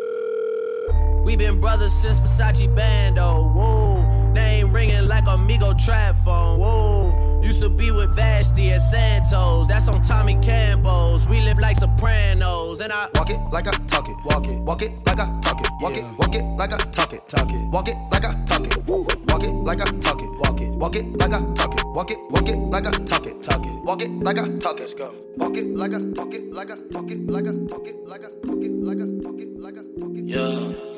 [1.23, 4.31] We been brothers since Versace Bando, woo.
[4.33, 7.41] Name ringing like Amigo trap phone, woo.
[7.43, 11.27] Used to be with Vashtie and Santos, that's on Tommy Campos.
[11.27, 14.81] We live like Sopranos, and I walk it like I talk it, walk it, walk
[14.81, 16.11] it like I talk it, walk yeah.
[16.11, 18.87] it, walk it like I talk it, talk it, walk it like I talk it,
[18.87, 19.07] woo.
[19.27, 22.11] Walk it like I talk it, walk it, walk it like I talk it, walk
[22.11, 24.81] it, walk it like I talk it, talk it, walk it like I talk it,
[24.81, 25.13] let's go.
[25.37, 28.23] Walk it like I talk it, like I talk it, like I talk it, like
[28.23, 30.25] I talk it, like I talk it, like I talk it, like I talk it.
[30.25, 30.90] Yeah.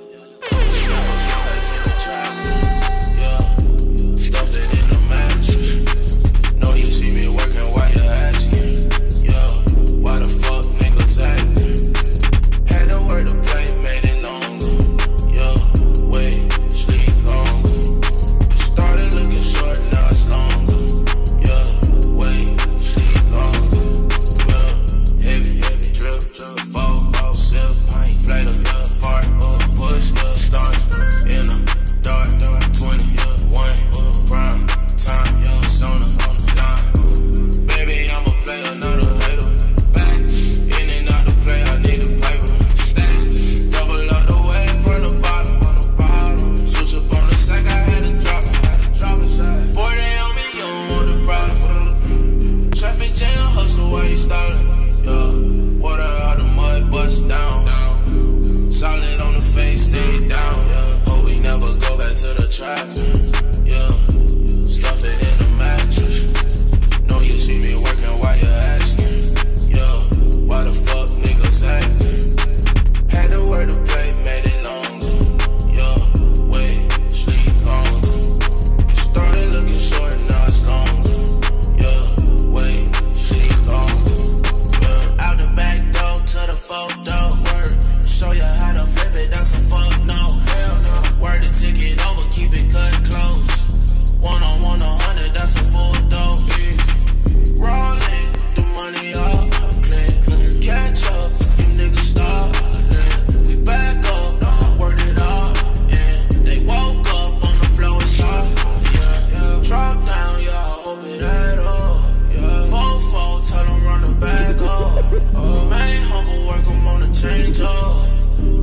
[117.23, 118.09] change up.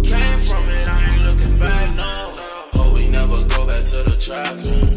[0.04, 2.12] Came from it, I ain't looking back, no.
[2.78, 4.89] Hope we never go back to the trap.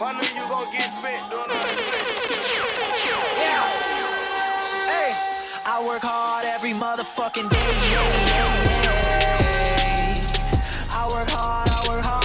[0.00, 1.44] I know you gon' get spent doing
[3.38, 3.62] Yeah.
[4.90, 5.14] Hey,
[5.64, 7.58] I work hard every motherfucking day.
[10.90, 12.23] I work hard, I work hard.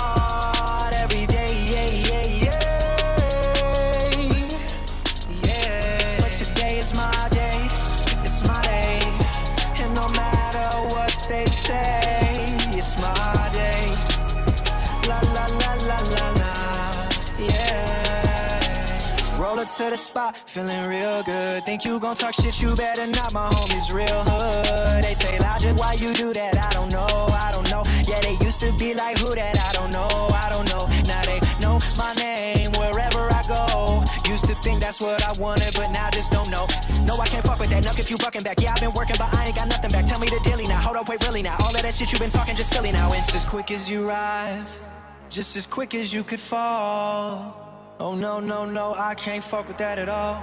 [19.79, 21.63] To the spot, feeling real good.
[21.63, 23.31] Think you gon' talk shit, you better not.
[23.31, 25.03] My homies real hood.
[25.05, 26.57] They say, Logic, why you do that?
[26.57, 27.83] I don't know, I don't know.
[28.05, 29.57] Yeah, they used to be like, who that?
[29.57, 30.83] I don't know, I don't know.
[31.07, 34.03] Now they know my name wherever I go.
[34.29, 36.67] Used to think that's what I wanted, but now just don't know.
[37.05, 37.85] No, I can't fuck with that.
[37.85, 38.59] Nuck if you bucking back.
[38.59, 40.05] Yeah, I've been working, but I ain't got nothing back.
[40.05, 40.81] Tell me the daily now.
[40.81, 41.55] Hold up, wait, really now.
[41.59, 43.13] All of that shit you been talking just silly now.
[43.13, 44.81] It's as quick as you rise,
[45.29, 47.68] just as quick as you could fall.
[48.01, 50.41] Oh no, no, no, I can't fuck with that at all.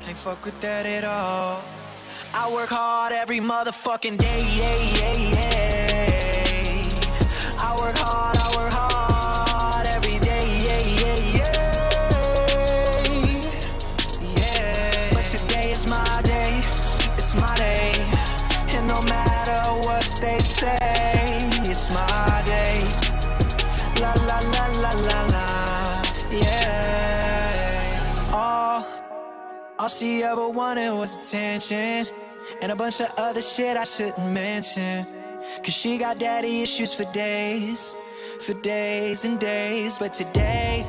[0.00, 1.62] Can't fuck with that at all.
[2.34, 6.88] I work hard every motherfucking day, yeah, yeah, yeah.
[7.60, 9.05] I work hard, I work hard
[29.86, 32.08] all she ever wanted was attention.
[32.60, 35.06] And a bunch of other shit I shouldn't mention.
[35.62, 37.94] Cause she got daddy issues for days,
[38.40, 39.96] for days and days.
[39.96, 40.84] But today,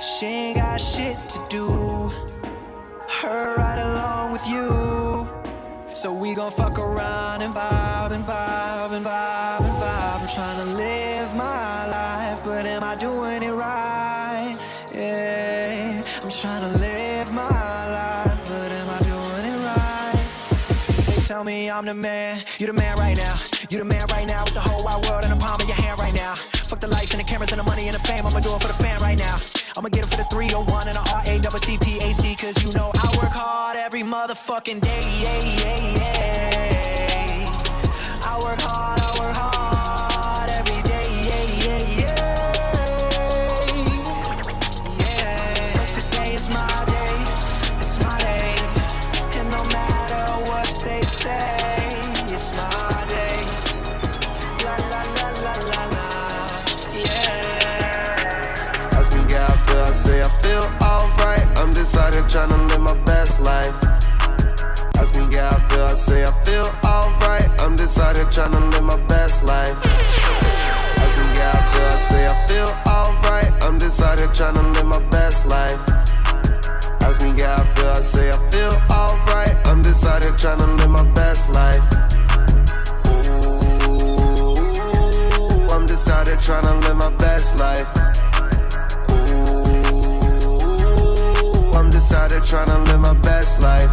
[0.00, 1.66] she ain't got shit to do.
[3.20, 4.66] Her right along with you.
[5.94, 10.20] So we gon' fuck around and vibe and vibe and vibe and vibe.
[10.22, 14.58] I'm trying to live my life, but am I doing it right?
[14.92, 16.87] Yeah, I'm trying to live
[21.38, 23.34] tell me I'm the man, you the man right now.
[23.70, 25.76] You the man right now with the whole wide world in the palm of your
[25.76, 26.34] hand right now.
[26.34, 28.60] Fuck the lights and the cameras and the money and the fame, I'ma do it
[28.60, 29.36] for the fan right now.
[29.76, 33.76] I'ma get it for the 301 and the R-A-T-T-P-A-C Cause you know I work hard
[33.76, 36.22] every motherfucking day, yeah, yeah, yeah.
[38.30, 39.77] I work hard, I work hard
[61.98, 63.74] I'm decided trying to live my best life.
[64.98, 67.60] Ask me how I feel, I say I feel alright.
[67.60, 69.76] I'm decided trying to live my best life.
[69.84, 73.52] Ask me how I feel, I say I feel alright.
[73.64, 75.80] I'm decided trying to live my best life.
[77.02, 79.56] Ask me how I feel, I say I feel alright.
[79.66, 81.82] I'm decided trying to live my best life.
[83.88, 87.88] Ooh, I'm decided trying to live my best life.
[91.98, 93.90] Decided trying to live my best life.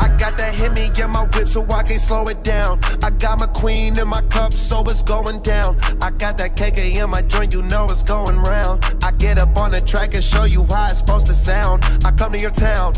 [0.00, 2.80] I got that hit me in my whip, so I can't slow it down.
[3.02, 5.78] I got my queen in my cup, so it's going down.
[6.00, 8.82] I got that KK in my joint, you know it's going round.
[9.02, 11.84] I get up on the track and show you how it's supposed to sound.
[12.06, 12.94] I come to your town,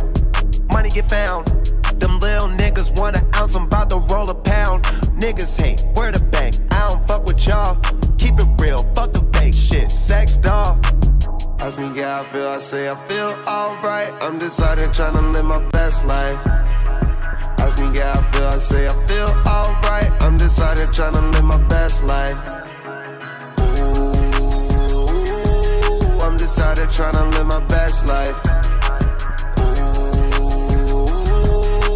[0.70, 1.48] money get found.
[1.98, 4.84] Them little niggas want an ounce, I'm about to roll a pound.
[5.24, 6.54] Niggas hate, where the bank?
[6.70, 7.74] I don't fuck with y'all.
[8.16, 10.78] Keep it real, fuck the fake shit, sex doll.
[11.58, 14.12] Ask me how I feel, I say I feel alright.
[14.22, 16.38] I'm decided trying to live my best life.
[17.58, 20.10] Ask me how I feel, I say I feel alright.
[20.22, 22.36] I'm decided trying to live my best life.
[23.58, 24.12] Ooh,
[26.20, 28.36] I'm decided trying to live my best life.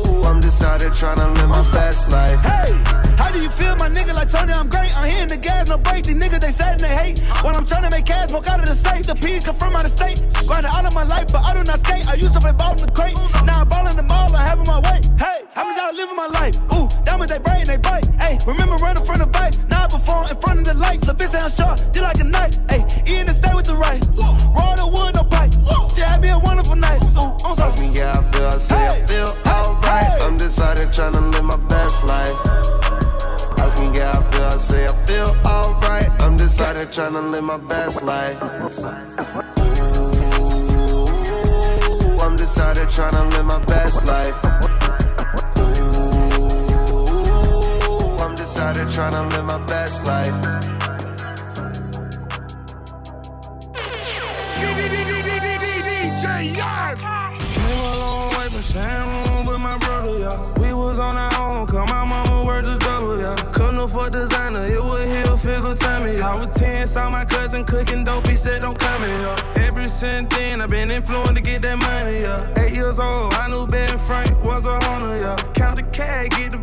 [0.08, 2.40] Ooh, I'm decided trying to live my best life.
[2.40, 4.14] Hey, how do you feel, my nigga?
[4.14, 4.96] Like Tony, I'm great.
[4.96, 6.04] I'm hitting the gas, no break.
[6.04, 7.20] These niggas, they sad and they hate.
[7.44, 9.06] When I'm trying to make cash, walk out of the safe.
[9.06, 10.24] The peas come from out of state.
[10.48, 12.08] Grinding out of my life, but I do not skate.
[12.08, 13.18] I used to play ball in the crate.
[13.44, 14.98] Now I ball in the mall, I have my way.
[15.20, 16.56] Hey, how many y'all living my life?
[16.72, 18.08] Ooh, diamonds, they brain, they bite.
[18.16, 19.58] Hey, remember running from the vice.
[19.68, 21.04] Now I perform in front of the lights.
[21.06, 22.56] The bitch sound sharp, deal like a knife.
[22.72, 24.00] Hey, eating to stay with the right.
[24.56, 25.52] Raw the wood, no pipe.
[25.96, 27.04] Yeah, had me a wonderful night.
[27.20, 30.22] Ooh, I'm me how I feel, I say I feel alright.
[30.24, 32.79] I'm decided trying to live my best life.
[33.62, 36.10] Ask me how I feel, I say I feel alright.
[36.22, 38.42] I'm decided trying to live my best life.
[38.42, 38.46] Ooh,
[42.24, 44.36] I'm decided trying to live my best life.
[47.84, 50.34] Ooh, I'm decided trying to live my best life.
[56.00, 57.00] DJ Yaz.
[57.54, 60.38] Came a long way from sharing with my brother, yeah.
[60.60, 61.29] We was on our
[66.30, 69.36] I was 10, saw my cousin cooking dope, he said don't come here.
[69.66, 72.62] Ever since then, I've been influenced to get that money, yeah.
[72.62, 75.34] Eight years old, I knew Ben Frank was a hunter, yeah.
[75.54, 76.58] Count the cash, get the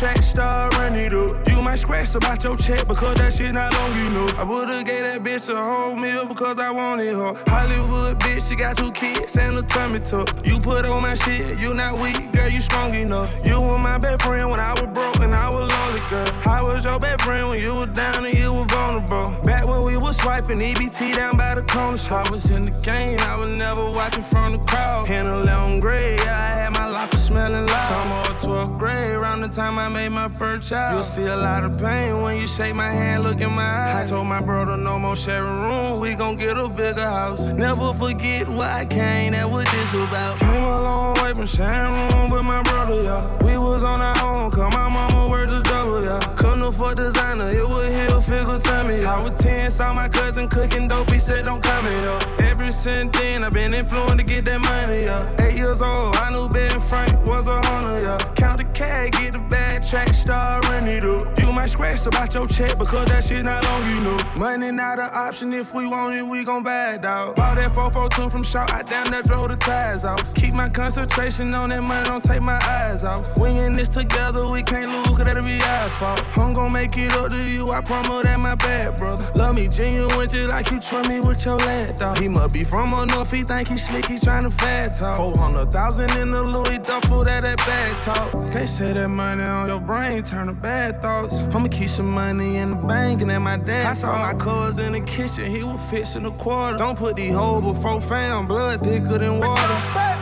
[0.00, 1.48] track star, up.
[1.48, 4.26] You my scratch about your check because that shit not on you know.
[4.38, 7.34] I would've gave that bitch a whole meal because I wanted her.
[7.46, 10.28] Hollywood bitch, she got two kids and a tummy tuck.
[10.46, 13.30] You put on my shit, you not weak, girl, you strong enough.
[13.44, 16.28] You were my best friend when I was broke and I was lonely, girl.
[16.46, 19.30] I was your best friend when you were down and you were vulnerable.
[19.44, 22.24] Back when we was swiping EBT down by the corner store.
[22.24, 25.10] I was in the game, I was never watching from the crowd.
[25.10, 27.88] In 11th grade, yeah, I had my locker smelling loud.
[27.88, 30.94] Summer of 12th grade, around the time I made my first child.
[30.94, 34.10] You'll see a lot of pain when you shake my hand, look in my eyes.
[34.10, 37.40] I told my brother no more sharing room, we gon' get a bigger house.
[37.40, 40.38] Never forget why I came, that what this about.
[40.38, 43.44] Came a long way from sharing room with my brother, yeah.
[43.44, 46.20] We was on our own, cause my mama worked a double, yeah.
[46.36, 49.04] Couldn't afford designer, it was heel figure tell me.
[49.04, 52.18] I was 10, saw my cousin cooking dope, he said don't come here.
[52.50, 55.44] Ever since then, I've been influenced to get that money, yeah.
[55.44, 58.18] Eight years old, I knew Ben Frank was a hunter, yeah.
[58.34, 61.38] Count the cash, get the bad track, start running it up.
[61.38, 64.18] You might scratch about your check because that shit not on you, know.
[64.36, 67.36] Money not an option, if we want it, we gon' buy it, dawg.
[67.36, 70.22] Bought that 442 from Shaw, I down that drove the tires off.
[70.34, 73.22] Keep my concentration on that money, don't take my eyes off.
[73.38, 76.24] We in this together, we can't lose, cause that'll be our fault.
[76.38, 79.30] I'm gon' make it up to you, I promise that my bad, brother.
[79.34, 82.18] Love me genuine, just like you trust me with your lad, dog.
[82.18, 85.18] He must be from up north, he think he slick, he tryna fat talk.
[85.18, 88.52] 400,000 in the Louis duffel, that that bad talk.
[88.52, 91.42] They say that money on your brain turn to bad thoughts.
[91.42, 93.86] I'ma keep some money in the bank and at my dad.
[93.86, 96.78] I saw my cuz in the kitchen, he was fixing a quarter.
[96.78, 99.78] Don't put these hoes before fam, blood thicker than water.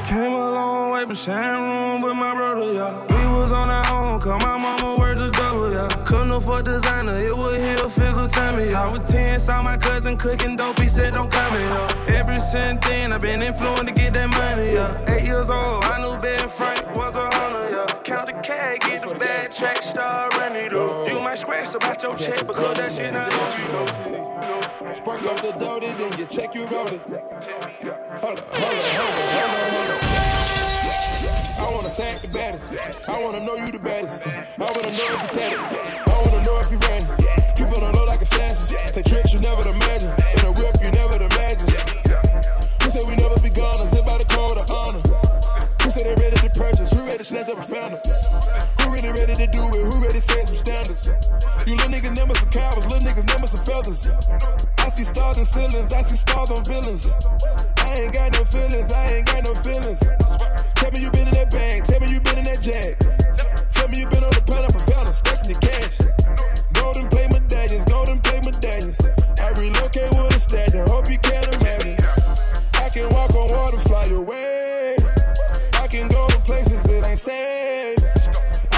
[0.06, 3.06] Came a long way from sharing room with my brother, yeah.
[3.10, 4.97] We was on our own, cause my mama
[6.08, 8.72] Couldn't afford designer, it was heel figure tell me.
[8.72, 12.16] I was 10, saw my cousin cooking dope, he said don't come here.
[12.16, 15.14] Every since then, I've been influenced to get that money, yeah.
[15.14, 18.02] Eight years old, I knew Ben Frank was a hunter, yeah.
[18.04, 21.06] Count the cash, get the bad track, start running up.
[21.10, 24.94] You might scratch about your check because that shit not on you.
[24.94, 27.00] Spark up the dirty, then you check your routing.
[27.00, 30.07] Hold up, hold up, hold up, hold up.
[33.06, 34.26] I wanna know you the baddest.
[34.26, 35.58] I wanna know if you tatted.
[36.08, 37.38] I wanna know if you ran.
[37.68, 38.92] Better know like assassins.
[38.92, 40.08] Take tricks you never imagine.
[40.08, 41.68] In a whip you never imagine.
[42.80, 43.86] We say we never be gone.
[43.92, 45.02] Zip by the code of honor.
[45.82, 46.90] Who say they ready to purchase?
[46.92, 48.00] Who ready to snatch up a founder?
[48.80, 49.84] Who really ready to do it?
[49.84, 51.12] Who ready to set some standards?
[51.66, 54.10] You little niggas never some cowards, little niggas never some feathers.
[54.78, 57.06] I see stars and ceilings, I see stars on villains.
[57.84, 60.17] I ain't got no feelings, I ain't got no feelings.
[60.78, 62.94] Tell me you been in that bag, tell me you been in that jag.
[63.74, 65.98] Tell me you been on the pineapple fountain, stacking the cash.
[66.72, 68.98] Golden plate medallions, golden plate medallions.
[69.42, 71.98] I relocate with a stallion, hope you can imagine.
[72.78, 74.94] I can walk on water, fly away.
[75.74, 77.98] I can go to places that ain't safe.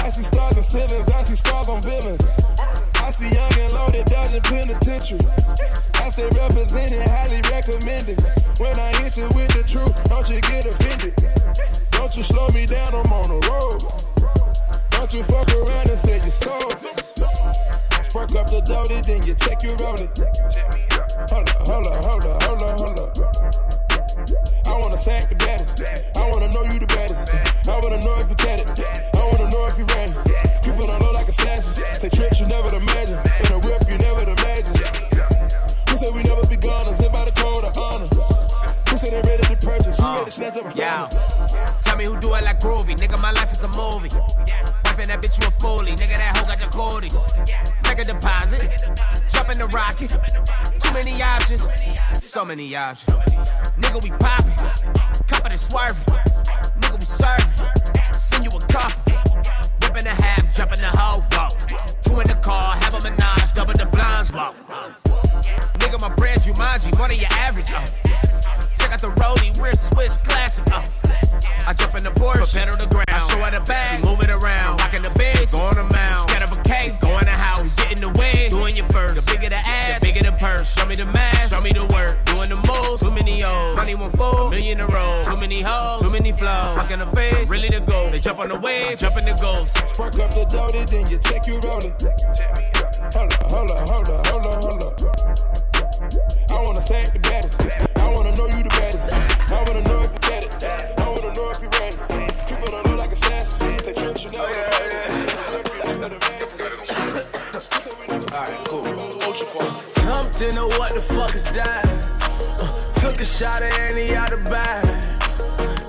[0.01, 2.25] I see stars and ceilings, I see scars on villains.
[2.97, 5.21] I see young and loaded, dodging penitentiary.
[6.01, 7.07] I say represented,
[12.11, 13.79] Don't you slow me down, I'm on the road.
[14.91, 16.75] Don't you fuck around and say you sold.
[18.03, 20.11] Spark up the doty, then you check your routing.
[21.31, 23.15] Hold up, hold up, hold up, hold up, hold up.
[24.67, 25.40] I wanna sack the
[43.01, 44.13] Nigga, my life is a movie.
[44.85, 45.97] Wife and that bitch, you a foolie.
[45.97, 47.09] Nigga, that hoe got the cootie.
[47.89, 48.61] Make a deposit.
[49.33, 50.13] Jump in the rocket.
[50.79, 51.65] Too many options.
[52.23, 53.17] So many options.
[53.81, 54.53] Nigga, we poppin'.
[55.25, 56.05] Cuppin' and swerving.
[56.79, 58.13] Nigga, we serving.
[58.13, 58.91] Send you a cup.
[59.91, 61.21] In the half, jump in the hoe.
[62.03, 64.53] Two in the car, have a menage, double the blinds, whoa.
[65.79, 67.83] Nigga, my brand Jumanji, more than your average, oh.
[68.77, 71.00] Check out the rollie, we're Swiss classic, oh.
[71.71, 73.07] I jump in the Porsche, put pedal to ground.
[73.07, 74.81] I show her the bag, she move it around.
[74.81, 76.29] Rockin' the bass, going a mount.
[76.29, 77.73] Scared of a cake, go in the house.
[77.75, 79.15] Get in the way, doing your first.
[79.15, 80.67] The bigger the ass, the bigger the purse.
[80.75, 82.19] Show me the mask, show me the work.
[82.25, 83.77] Doing the moves, too many O's.
[83.77, 85.23] Money one full, million a roll.
[85.23, 86.75] Too many hoes, too many flows.
[86.75, 88.11] Fuck in the face, really the goal.
[88.11, 89.71] They jump on the wave, jump in the ghost.
[89.95, 91.95] Spark up the doty, then you check your routing.
[93.15, 96.51] Hold up, hold up, hold up, hold up, hold up.
[96.51, 97.90] I wanna sack the baddest.
[110.41, 111.85] Jumped into what the fuck is that?
[112.59, 114.85] Uh, took a shot at any out of bag.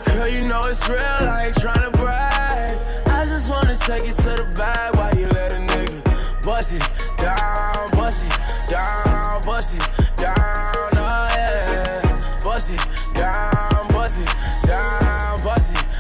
[0.04, 2.76] Girl, you know it's real, I ain't tryna brag.
[3.06, 6.42] I just wanna take it to the bag while you let a nigga.
[6.42, 6.86] Bust it
[7.16, 12.40] down, bust it down, bust it down, oh yeah.
[12.44, 15.91] Bust it down, bust it down, bust it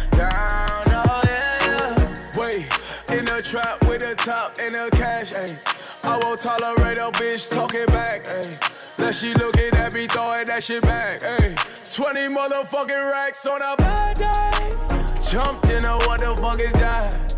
[3.42, 5.58] trap with the top and the cash, ayy.
[6.04, 8.96] I won't tolerate a bitch talking back, ayy.
[8.96, 11.56] That she looking at me throwing that shit back, ayy.
[11.94, 14.70] 20 motherfucking racks on a bad day.
[15.28, 17.34] Jumped in a what the fuck is that?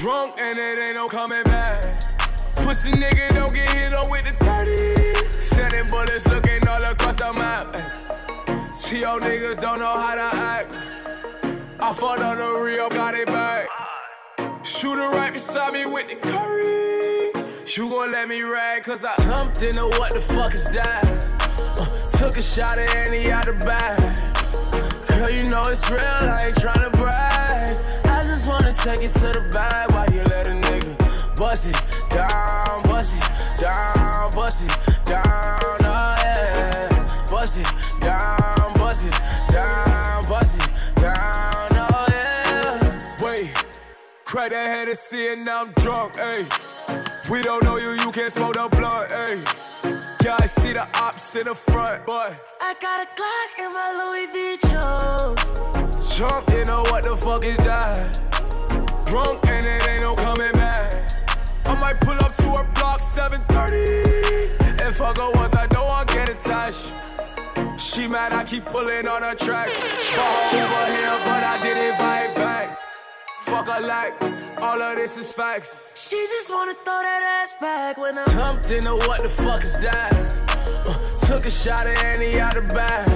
[0.00, 2.04] Drunk and it ain't no coming back.
[2.56, 5.40] Pussy nigga don't get hit up with the 30.
[5.40, 7.74] Sending bullets looking all across the map.
[7.74, 8.74] ayy.
[8.74, 10.74] See niggas don't know how to act.
[11.80, 13.77] I fought on the real, got it back.
[14.68, 17.32] Shooter right beside me with the curry.
[17.74, 21.26] You gon' let me rag, cause I jumped into what the fuck is that?
[21.78, 21.86] Uh,
[22.18, 23.98] took a shot at Annie out the bag.
[25.08, 27.76] Girl, you know it's real, I ain't tryna brag.
[28.04, 31.76] I just wanna take it to the bag while you let a nigga bust it
[32.10, 37.24] down, bust it down, bust it down, oh yeah.
[37.30, 39.47] Bust it down, bust it
[44.28, 47.30] crack that head and see it, now I'm drunk, ayy.
[47.30, 49.40] We don't know you, you can't smoke the blunt, ayy.
[50.22, 53.88] Yeah, I see the ops in the front, but I got a Glock in my
[53.98, 56.18] Louis V shoes.
[56.18, 58.20] Jump, you know what the fuck is that?
[59.06, 60.92] Drunk and it ain't no coming back.
[61.64, 66.04] I might pull up to her block 730 and fuck her once I know I
[66.04, 66.92] get attached.
[67.80, 70.10] She mad I keep pulling on her tracks.
[70.14, 72.87] Ball over here, but I did it right back.
[73.50, 74.14] Fuck her like
[74.60, 75.78] all of this is facts.
[75.94, 79.78] She just wanna throw that ass back when I Jumped into what the fuck is
[79.78, 80.12] that?
[80.86, 83.08] Uh, took a shot at Annie out the bag.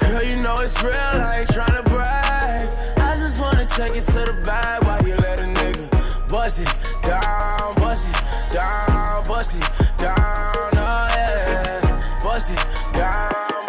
[0.00, 2.68] Girl, you know it's real, I ain't tryna brag.
[2.98, 6.74] I just wanna take it to the bag while you let a nigga bust it
[7.02, 12.18] down, bust it down, bust it down, oh yeah.
[12.22, 13.61] Bust it down,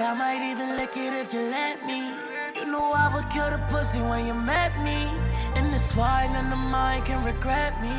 [0.00, 2.00] Said I might even lick it if you let me.
[2.56, 5.00] You know I would kill the pussy when you met me.
[5.56, 7.98] And that's why none of mine can regret me.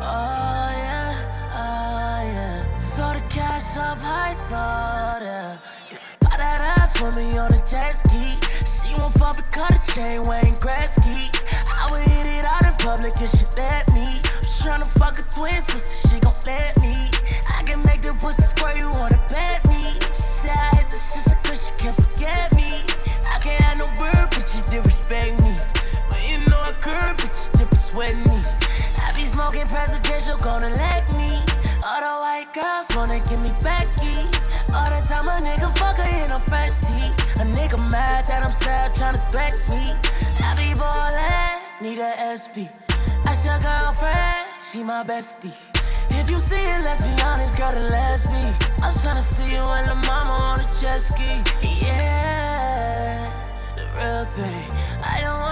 [0.00, 1.12] Oh yeah,
[1.64, 2.64] oh yeah.
[2.94, 5.58] Throw the cash up high, so yeah.
[6.42, 8.34] That ass for me on a jet ski.
[8.66, 11.30] She won't but cut a chain, Wayne Gretzky.
[11.70, 14.18] I would hit it out in public if she let me.
[14.42, 17.10] I'm tryna fuck a twin sister, she gon' let me.
[17.46, 19.94] I can make the pussy squirt, you wanna bet me.
[20.10, 22.82] She said I hit the sister cause she can't forget me.
[23.30, 25.54] I can't have no bird, but she did respect me.
[26.10, 28.42] But you know I curb, but she just sweat me.
[28.98, 31.21] I be smoking presidential, gonna let me.
[32.42, 34.26] White girls wanna give me Becky.
[34.74, 37.06] All the time a nigga fuck her in a fresh tee.
[37.40, 39.94] A nigga mad that I'm sad, tryna threat me.
[40.42, 42.66] I be ballin', need a SP.
[43.22, 45.54] That's your girlfriend, she my bestie.
[46.10, 48.42] If you see it, let's be honest, girl, then let's be.
[48.82, 51.44] I was tryna see you and the mama on a jet ski.
[51.62, 53.30] Yeah,
[53.76, 54.81] the real thing.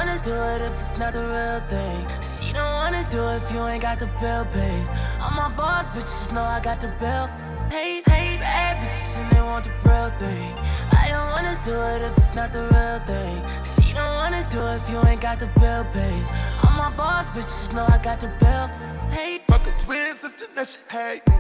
[0.01, 2.07] I don't wanna do it if it's not the real thing.
[2.23, 4.89] She don't wanna do it if you ain't got the bill paid.
[5.21, 7.27] I'm my boss, bitches know I got the bill.
[7.69, 10.55] Hey, hey, bad bitches and they want the real thing.
[10.91, 13.45] I don't wanna do it if it's not the real thing.
[13.63, 16.25] She don't wanna do it if you ain't got the bill paid.
[16.63, 18.71] I'm my boss, bitches know I got the bill.
[19.13, 19.43] paid.
[19.49, 21.37] Fuck a twin sister, now she hate me.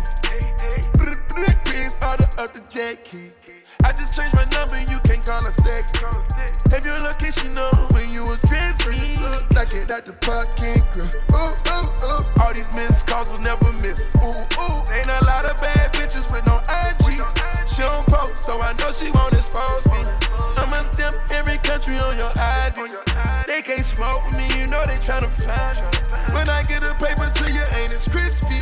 [1.64, 3.32] Prince order up the jet key.
[3.84, 5.98] I just changed my number, you can't call her sexy.
[6.70, 8.96] Have your location know when you was dressing.
[9.54, 11.08] Like it at the parking girl.
[11.34, 12.42] Ooh, ooh, ooh.
[12.42, 14.14] All these missed calls will never miss.
[14.16, 14.78] Ooh, ooh.
[14.92, 17.20] Ain't a lot of bad bitches with no IG.
[17.66, 20.02] She don't post, so I know she won't expose me.
[20.56, 22.80] I'ma stamp every country on your ID.
[23.46, 26.34] They can't smoke me, you know they tryna find me.
[26.34, 28.58] When I get a paper to you, ain't it crispy?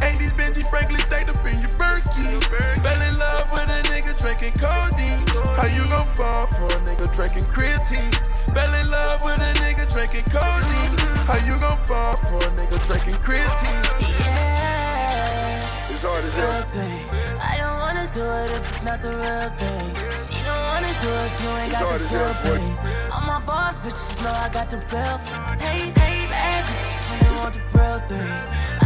[0.00, 2.42] Ain't these Benji Franklin stayed up in your Berkey?
[2.82, 5.20] Fell in love with a nigga drinking codeine.
[5.56, 8.12] How you gon' fall for a nigga drinking creatine?
[8.54, 10.98] Fell in love with a nigga drinking codeine.
[11.26, 13.82] How you gon' fall for a nigga drinking creatine?
[14.18, 15.90] yeah.
[15.90, 16.62] It's hard as real hell.
[16.62, 17.00] thing.
[17.40, 19.94] I don't wanna do it if it's not the real thing.
[20.14, 22.34] She don't wanna do it if you ain't It's got hard the as bill hell
[22.34, 22.76] for you.
[22.76, 23.26] paid.
[23.28, 25.18] My boss, bitches know I got the bill.
[25.58, 28.77] Hey, hey, bitches, they want the real thing.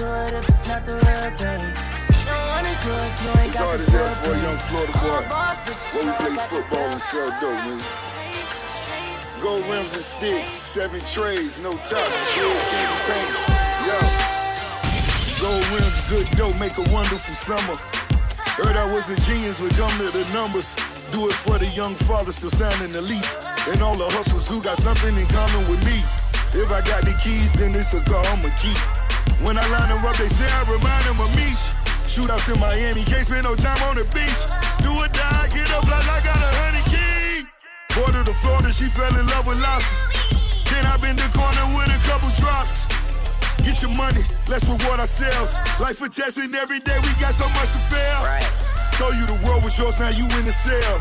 [0.00, 1.60] Wanna it if it's not the real thing.
[2.08, 4.40] She don't wanna do it if you ain't got hard the as hell for a
[4.40, 5.20] young Florida boy.
[5.92, 7.84] Where we play football and sell dope, man.
[9.44, 13.44] Gold rims and sticks, seven trays, no tops, gold candy paints.
[13.84, 14.00] Yo.
[15.44, 17.76] Gold rims, good dope, make a wonderful summer.
[18.56, 20.76] Heard I was a genius when come to the numbers.
[21.12, 23.36] Do it for the young father still signing the lease.
[23.68, 26.00] And all the hustlers who got something in common with me.
[26.56, 28.99] If I got the keys, then it's a car I'ma keep.
[29.42, 31.50] When I line them up, they say I remind them of me.
[32.10, 34.42] Shootouts in Miami, can't spend no time on the beach.
[34.82, 37.46] Do or die, get up like I got a honey key.
[37.94, 39.94] Border to Florida, she fell in love with lobster.
[40.74, 42.90] Then I been the corner with a couple drops.
[43.62, 45.54] Get your money, let's reward ourselves.
[45.78, 48.26] Life for testing every day, we got so much to fail.
[48.98, 50.98] Told you the world was yours, now you in the cell.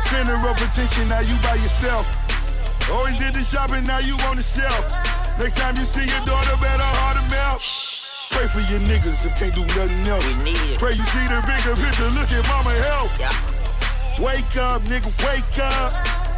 [0.00, 2.08] Center of attention, now you by yourself.
[2.90, 4.80] Always did the shopping, now you on the shelf.
[5.38, 7.62] Next time you see your daughter, better heart to melt.
[8.34, 10.26] Pray for your niggas if can't do nothing else.
[10.82, 13.14] Pray you see the bigger picture, look at mama health.
[14.18, 15.94] Wake up, nigga, wake up.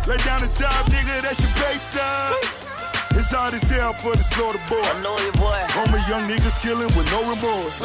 [0.07, 2.37] Lay down the top, nigga, that's your pay stub.
[3.17, 4.85] It's hard as hell for this Florida boy.
[4.85, 5.59] I know you, boy.
[5.73, 7.81] Homie, young niggas killing with no remorse.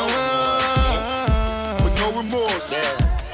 [1.83, 2.75] With no remorse.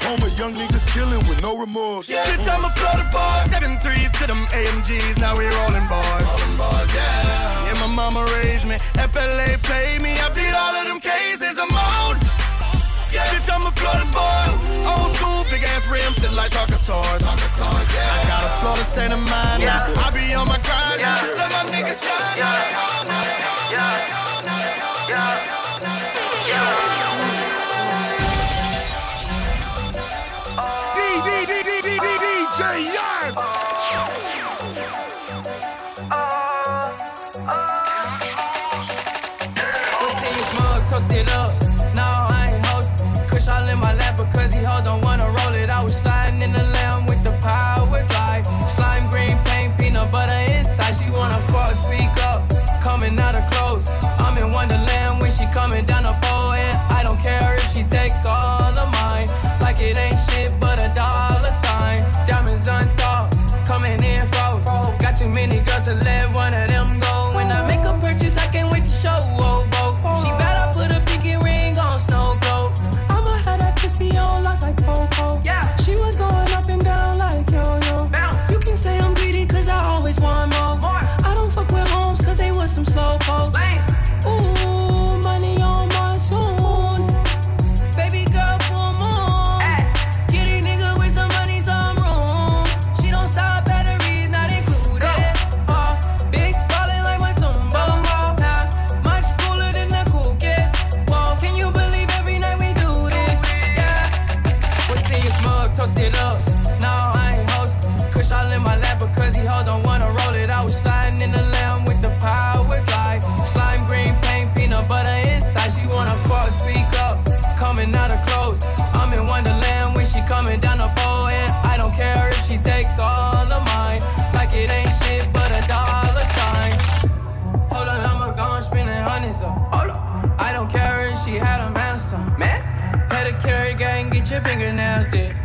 [0.02, 2.10] Homie, young niggas killing with no remorse.
[2.10, 2.24] Yeah.
[2.26, 3.50] Bitch, I'm a Florida boy.
[3.50, 6.26] Seven threes to them AMGs, now we rolling bars.
[6.26, 7.66] Rolling bars, yeah.
[7.66, 8.78] Yeah, my mama raised me.
[8.94, 10.18] FLA paid me.
[10.18, 11.56] I beat all of them cases.
[11.56, 12.18] I'm on.
[13.12, 14.88] Yeah, bitch, I'm a Florida boy.
[14.90, 17.22] Old school, big ass rims, sit like talking toys.
[17.22, 19.86] I got a Florida state of mind now.
[20.02, 21.20] I be on my grind now.
[21.36, 22.38] Let my niggas shine.
[22.38, 22.91] Yeah.
[41.14, 41.52] It up.
[41.94, 42.92] No, I ain't host.
[43.28, 45.41] Kush all in my lap because he hold don't wanna roll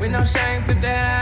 [0.07, 1.16] With no shame, flip that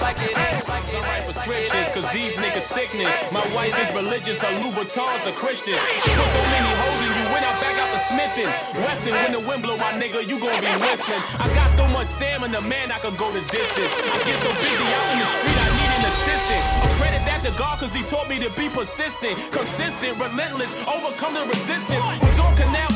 [0.00, 3.08] like prescriptions, cause these niggas sickening.
[3.32, 5.74] My wife is religious, her Louboutins are Christian.
[5.74, 8.48] Put so many hoes in you, when I back out the Smithin.
[8.84, 11.22] Wesson, when the wind blow, my nigga, you gon' be whistling.
[11.38, 13.92] I got so much stamina, man, I could go the distance.
[14.00, 16.62] I get so busy out in the street, I need an assistant.
[16.84, 21.34] I credit that to God, cause he taught me to be persistent, consistent, relentless, overcome
[21.34, 22.33] the resistance.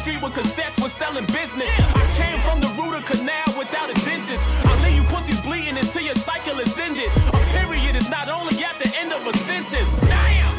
[0.09, 1.69] Was on Canal Street with cassettes, was selling business.
[1.95, 4.43] I came from the root of canal without a dentist.
[4.65, 7.11] I leave you pussies bleeding until your cycle is ended.
[7.29, 10.01] A period is not only at the end of a sentence.
[10.01, 10.55] Damn!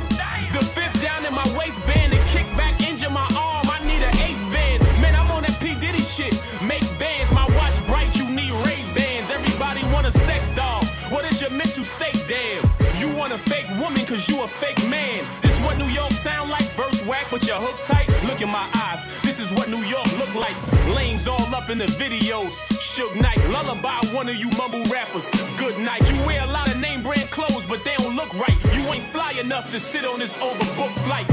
[0.54, 3.66] The fifth down in my waistband and kick back, injure my arm.
[3.70, 4.84] I need an ace band.
[5.02, 5.76] Man, I'm on that P.
[5.76, 6.34] Diddy shit.
[6.62, 9.30] Make bands, my watch bright, you need Ray Bans.
[9.30, 10.84] Everybody want a sex doll.
[11.10, 12.26] What is your mental state?
[12.28, 12.64] Damn.
[13.00, 13.90] You want a fake woman?
[13.90, 15.26] woman cause you a fake man.
[15.42, 16.64] This what New York sound like?
[16.78, 18.08] Verse whack, but your hook tight?
[18.24, 19.06] Look in my eyes.
[19.50, 20.56] Is what New York look like.
[20.96, 22.62] Lanes all up in the videos.
[22.80, 25.28] Shook Knight, lullaby one of you mumble rappers.
[25.58, 26.08] Good night.
[26.12, 28.58] You wear a lot of name brand clothes, but they don't look right.
[28.76, 31.28] You ain't fly enough to sit on this overbooked flight.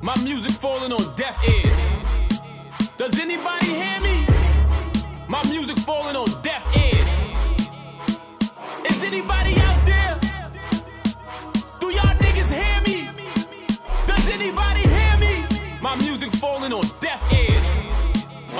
[0.00, 1.76] My music falling on deaf ears.
[2.96, 4.26] Does anybody hear me?
[5.28, 7.39] My music falling on deaf ears.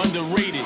[0.02, 0.64] Underrated.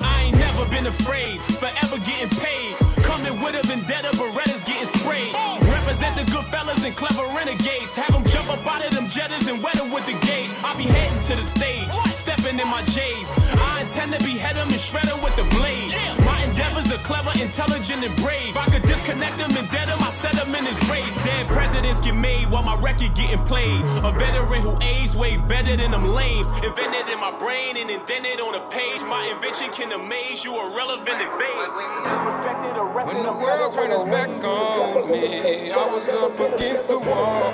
[0.00, 2.74] I ain't never been afraid, forever getting paid.
[3.04, 5.34] Coming with a vendetta, Berettas getting sprayed.
[5.68, 7.94] Represent the good fellas and clever renegades.
[7.96, 10.50] Have them jump up out of them jetters and wet 'em with the gauge.
[10.64, 13.28] I be heading to the stage, stepping in my J's.
[13.70, 15.92] I intend to behead 'em and shred 'em with the blade.
[17.04, 18.56] Clever, intelligent, and brave.
[18.56, 21.12] I could disconnect them and dead 'em, I set 'em in his grave.
[21.24, 23.82] Dead presidents get made while my record getting played.
[24.04, 26.48] A veteran who aged way better than them lames.
[26.62, 29.02] Invented in my brain and indented on a page.
[29.02, 31.70] My invention can amaze you, irrelevant and vague.
[33.06, 37.52] When the world turned its back on me, I was up against the wall.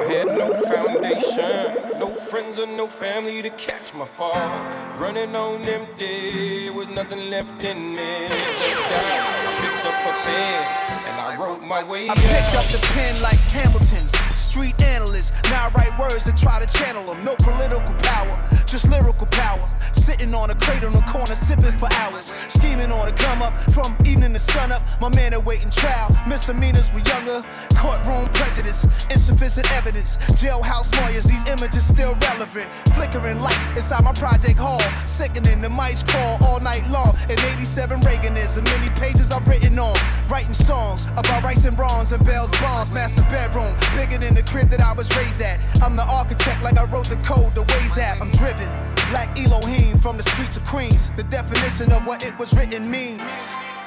[0.00, 4.50] I had no foundation, no friends or no family to catch my fall.
[4.98, 8.28] Running on empty, was nothing left in me.
[8.64, 10.62] I picked up a pen
[11.10, 14.06] and I wrote my way I picked up the pen like Hamilton,
[14.52, 15.32] street analyst.
[15.44, 17.24] Now I write words to try to channel them.
[17.24, 18.36] No political power,
[18.66, 19.66] just lyrical power.
[19.92, 22.34] Sitting on a crate on the corner, sipping for hours.
[22.48, 24.82] Scheming on a come up from evening to sun up.
[25.00, 26.10] My man awaiting trial.
[26.28, 27.42] Misdemeanors were younger.
[27.76, 30.18] Courtroom prejudice, insufficient evidence.
[30.36, 32.68] Jailhouse lawyers, these images still relevant.
[32.92, 34.82] Flickering light inside my project hall.
[35.06, 37.16] Sickening the mice crawl all night long.
[37.30, 39.96] In 87 Reaganism, many pages I've written on.
[40.28, 42.92] Writing songs about rights and wrongs and Bell's bonds.
[42.92, 45.58] Master bedroom, bigger than the crib that I was raised at.
[45.82, 48.20] I'm the architect like I wrote the code, the Waze app.
[48.20, 48.68] I'm driven.
[49.10, 51.14] Black Elohim from the streets of Queens.
[51.16, 53.32] The definition of what it was written means.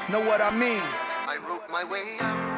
[0.10, 0.84] Know what I mean?
[1.28, 2.55] I wrote my way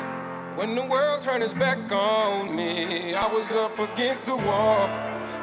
[0.58, 4.90] When the world turned its back on me, I was up against the wall.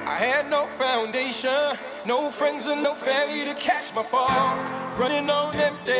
[0.07, 4.57] I had no foundation, no friends and no family to catch my fall.
[4.99, 5.93] Running on empty,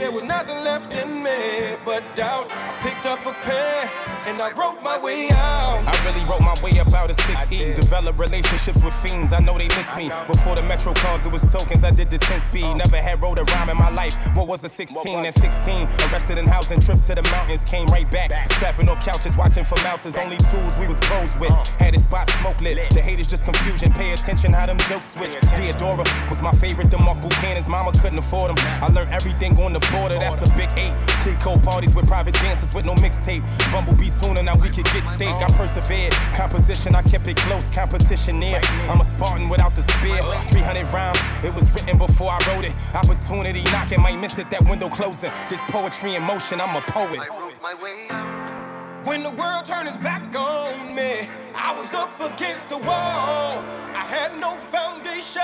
[0.00, 2.50] there was nothing left in me but doubt.
[2.50, 3.90] I picked up a pen
[4.26, 5.84] and I wrote my way out.
[5.86, 7.76] I really wrote my way up out of 6E.
[7.76, 10.08] Developed relationships with fiends, I know they miss me.
[10.26, 12.64] Before the Metro cars, it was tokens, I did the 10 speed.
[12.64, 12.74] Oh.
[12.74, 14.16] Never had wrote a rhyme in my life.
[14.34, 15.86] What was a 16 and 16?
[16.10, 18.30] Arrested in housing, trip to the mountains, came right back.
[18.58, 20.16] Trapping off couches, watching for mouses.
[20.16, 21.50] Only tools we was pros with.
[21.78, 22.78] Had his spot smoke lit.
[22.90, 23.92] The haters just confusion.
[23.92, 25.34] Pay attention how them jokes switch.
[25.56, 26.90] Theodora was my favorite.
[26.90, 28.56] The Marc Buchanan's mama couldn't afford them.
[28.82, 30.94] I learned everything on the border, that's a big eight.
[31.40, 33.42] Cold parties with private dances with no mixtape.
[33.70, 35.34] Bumblebee tuna, now we could get steak.
[35.34, 36.12] I persevered.
[36.34, 37.68] Composition, I kept it close.
[37.68, 38.60] Competition near.
[38.88, 40.22] I'm a Spartan without the spear.
[40.48, 42.74] 300 rounds, it was written before I wrote it.
[42.94, 44.48] Opportunity knocking, might miss it.
[44.50, 45.32] That window closing.
[45.50, 47.43] This poetry in motion, I'm a poet.
[47.64, 53.64] When the world turned its back on me, I was up against the wall.
[53.96, 55.40] I had no foundation,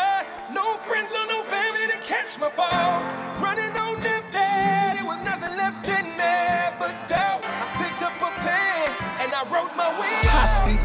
[0.53, 3.05] no friends or no family to catch my fall.
[3.43, 7.41] Running on empty, there was nothing left in me but doubt.
[7.43, 10.30] I picked up a pen and I wrote my way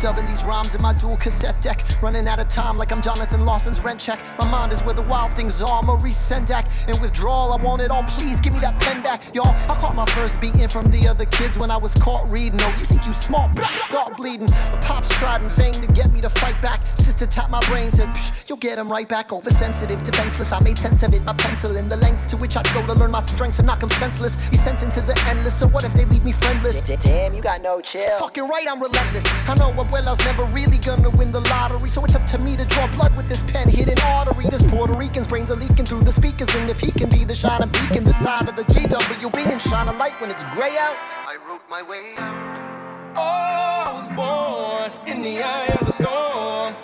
[0.01, 1.83] Dubbing these rhymes in my dual cassette deck.
[2.03, 4.19] Running out of time like I'm Jonathan Larson's rent check.
[4.37, 5.81] My mind is where the wild things are.
[5.81, 6.65] Maurice Sendak.
[6.87, 8.03] In withdrawal, I want it all.
[8.03, 9.55] Please give me that pen back, y'all.
[9.69, 12.59] I caught my first beating from the other kids when I was caught reading.
[12.61, 13.55] Oh, you think you smart?
[13.55, 14.47] But I start bleeding.
[14.47, 16.81] The pops tried in vain to get me to fight back.
[16.95, 19.31] Sister tapped my brain, said, Psh, you'll get him right back.
[19.31, 20.51] Oversensitive, defenseless.
[20.51, 21.23] I made sense of it.
[21.23, 23.81] My pencil in the lengths to which I'd go to learn my strengths and knock
[23.81, 24.35] 'em senseless.
[24.49, 25.57] These sentences are endless.
[25.57, 26.81] So what if they leave me friendless?
[26.81, 28.19] Damn, you got no chill.
[28.19, 29.23] Fucking right, I'm relentless.
[29.47, 32.65] I know Abuela's never really gonna win the lottery, so it's up to me to
[32.65, 34.45] draw blood with this pen hidden artery.
[34.45, 37.35] This Puerto Rican's brains are leaking through the speakers, and if he can be the
[37.35, 40.95] shining beacon, the side of the GWB and shine a light when it's gray out.
[41.27, 42.15] I wrote my way
[43.17, 46.75] Oh, I was born in the eye of the storm.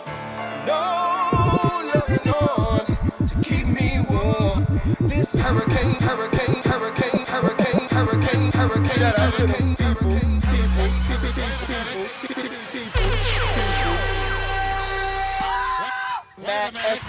[0.65, 4.79] No loving arms to keep me warm.
[5.01, 9.70] This hurricane, hurricane, hurricane, hurricane, hurricane, hurricane, out hurricane,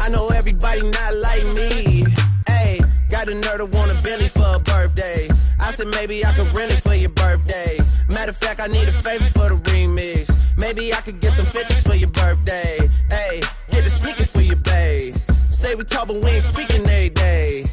[0.00, 2.04] I know everybody not like me.
[2.46, 2.80] Hey,
[3.10, 5.28] got a nerd to want a Billy for a birthday.
[5.60, 7.76] I said maybe I could rent it for your birthday.
[8.08, 10.34] Matter of fact, I need a favor for the remix.
[10.56, 12.78] Maybe I could get some 50s for your birthday.
[13.10, 15.14] Hey, get a sneaker for your babe.
[15.50, 17.64] Say we talk, but we ain't speaking every day.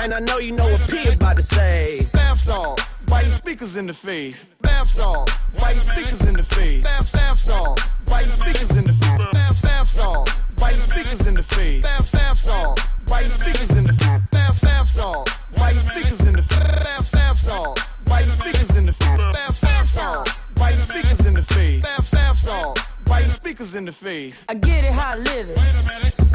[0.00, 2.00] And I know you know what P about to say.
[2.12, 4.50] Bath salt, biting speakers in the face.
[4.60, 6.82] Bath salt, biting speakers in the face.
[6.82, 9.62] Bath, salt, biting speakers in the face.
[9.62, 11.82] Bath salt, biting speakers in the face.
[11.82, 14.22] Bath, bath salt, biting speakers in the face.
[14.30, 16.58] Bath, bath salt, biting speakers in the face.
[16.58, 19.18] Bath, bath salt, biting speakers in the face.
[19.18, 21.82] Bath, bath salt, biting speakers in the face.
[21.82, 24.44] Bath, bath salt, biting speakers in the face.
[24.48, 25.58] I get it how I live it.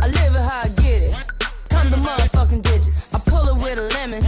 [0.02, 1.16] I live it how I get it.
[1.70, 3.14] Come the motherfucking digits.
[3.14, 4.24] I pull it with a lemon.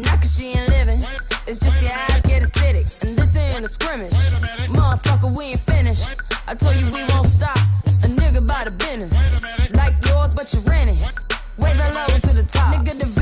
[0.00, 1.02] Not cause she ain't living.
[1.46, 3.04] It's just your eyes get acidic.
[3.04, 4.12] And this ain't a scrimmage.
[4.68, 6.06] Motherfucker, we ain't finished.
[6.46, 7.58] I told you we won't stop.
[9.08, 9.74] Business.
[9.74, 11.02] Like yours, but you rent it.
[11.58, 12.72] Wave low to the top.
[12.72, 13.21] Nigga, the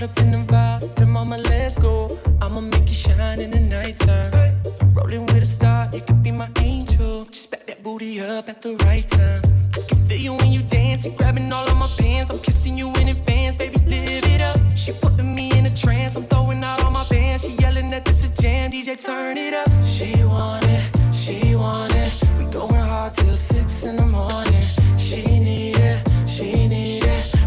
[0.00, 0.94] caught up in the vibe.
[0.94, 2.18] The mama, let's go.
[2.40, 4.56] I'ma make you shine in the nighttime.
[4.94, 7.26] Rolling with a star, you could be my angel.
[7.26, 9.40] Just back that booty up at the right time.
[9.76, 11.04] I can feel you when you dance.
[11.04, 12.30] You grabbing all of my pants.
[12.30, 13.78] I'm kissing you in advance, baby.
[13.86, 14.58] Live it up.
[14.74, 16.16] She putting me in a trance.
[16.16, 17.44] I'm throwing out all my bands.
[17.44, 18.72] She yelling that this a jam.
[18.72, 19.68] DJ, turn it up.
[19.84, 20.82] She want it,
[21.12, 22.12] she want it.
[22.38, 24.64] We going hard till six in the morning.
[24.98, 26.79] She need it, she need.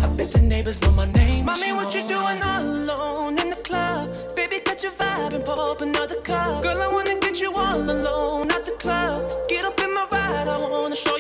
[0.04, 1.46] I bet the neighbors know my name.
[1.46, 4.10] Mommy, what you doing all alone in the club?
[4.36, 6.62] Baby, got your vibe and pull up another cup.
[6.62, 9.32] Girl, I wanna get you all alone at the club.
[9.48, 11.13] Get up in my ride, I wanna show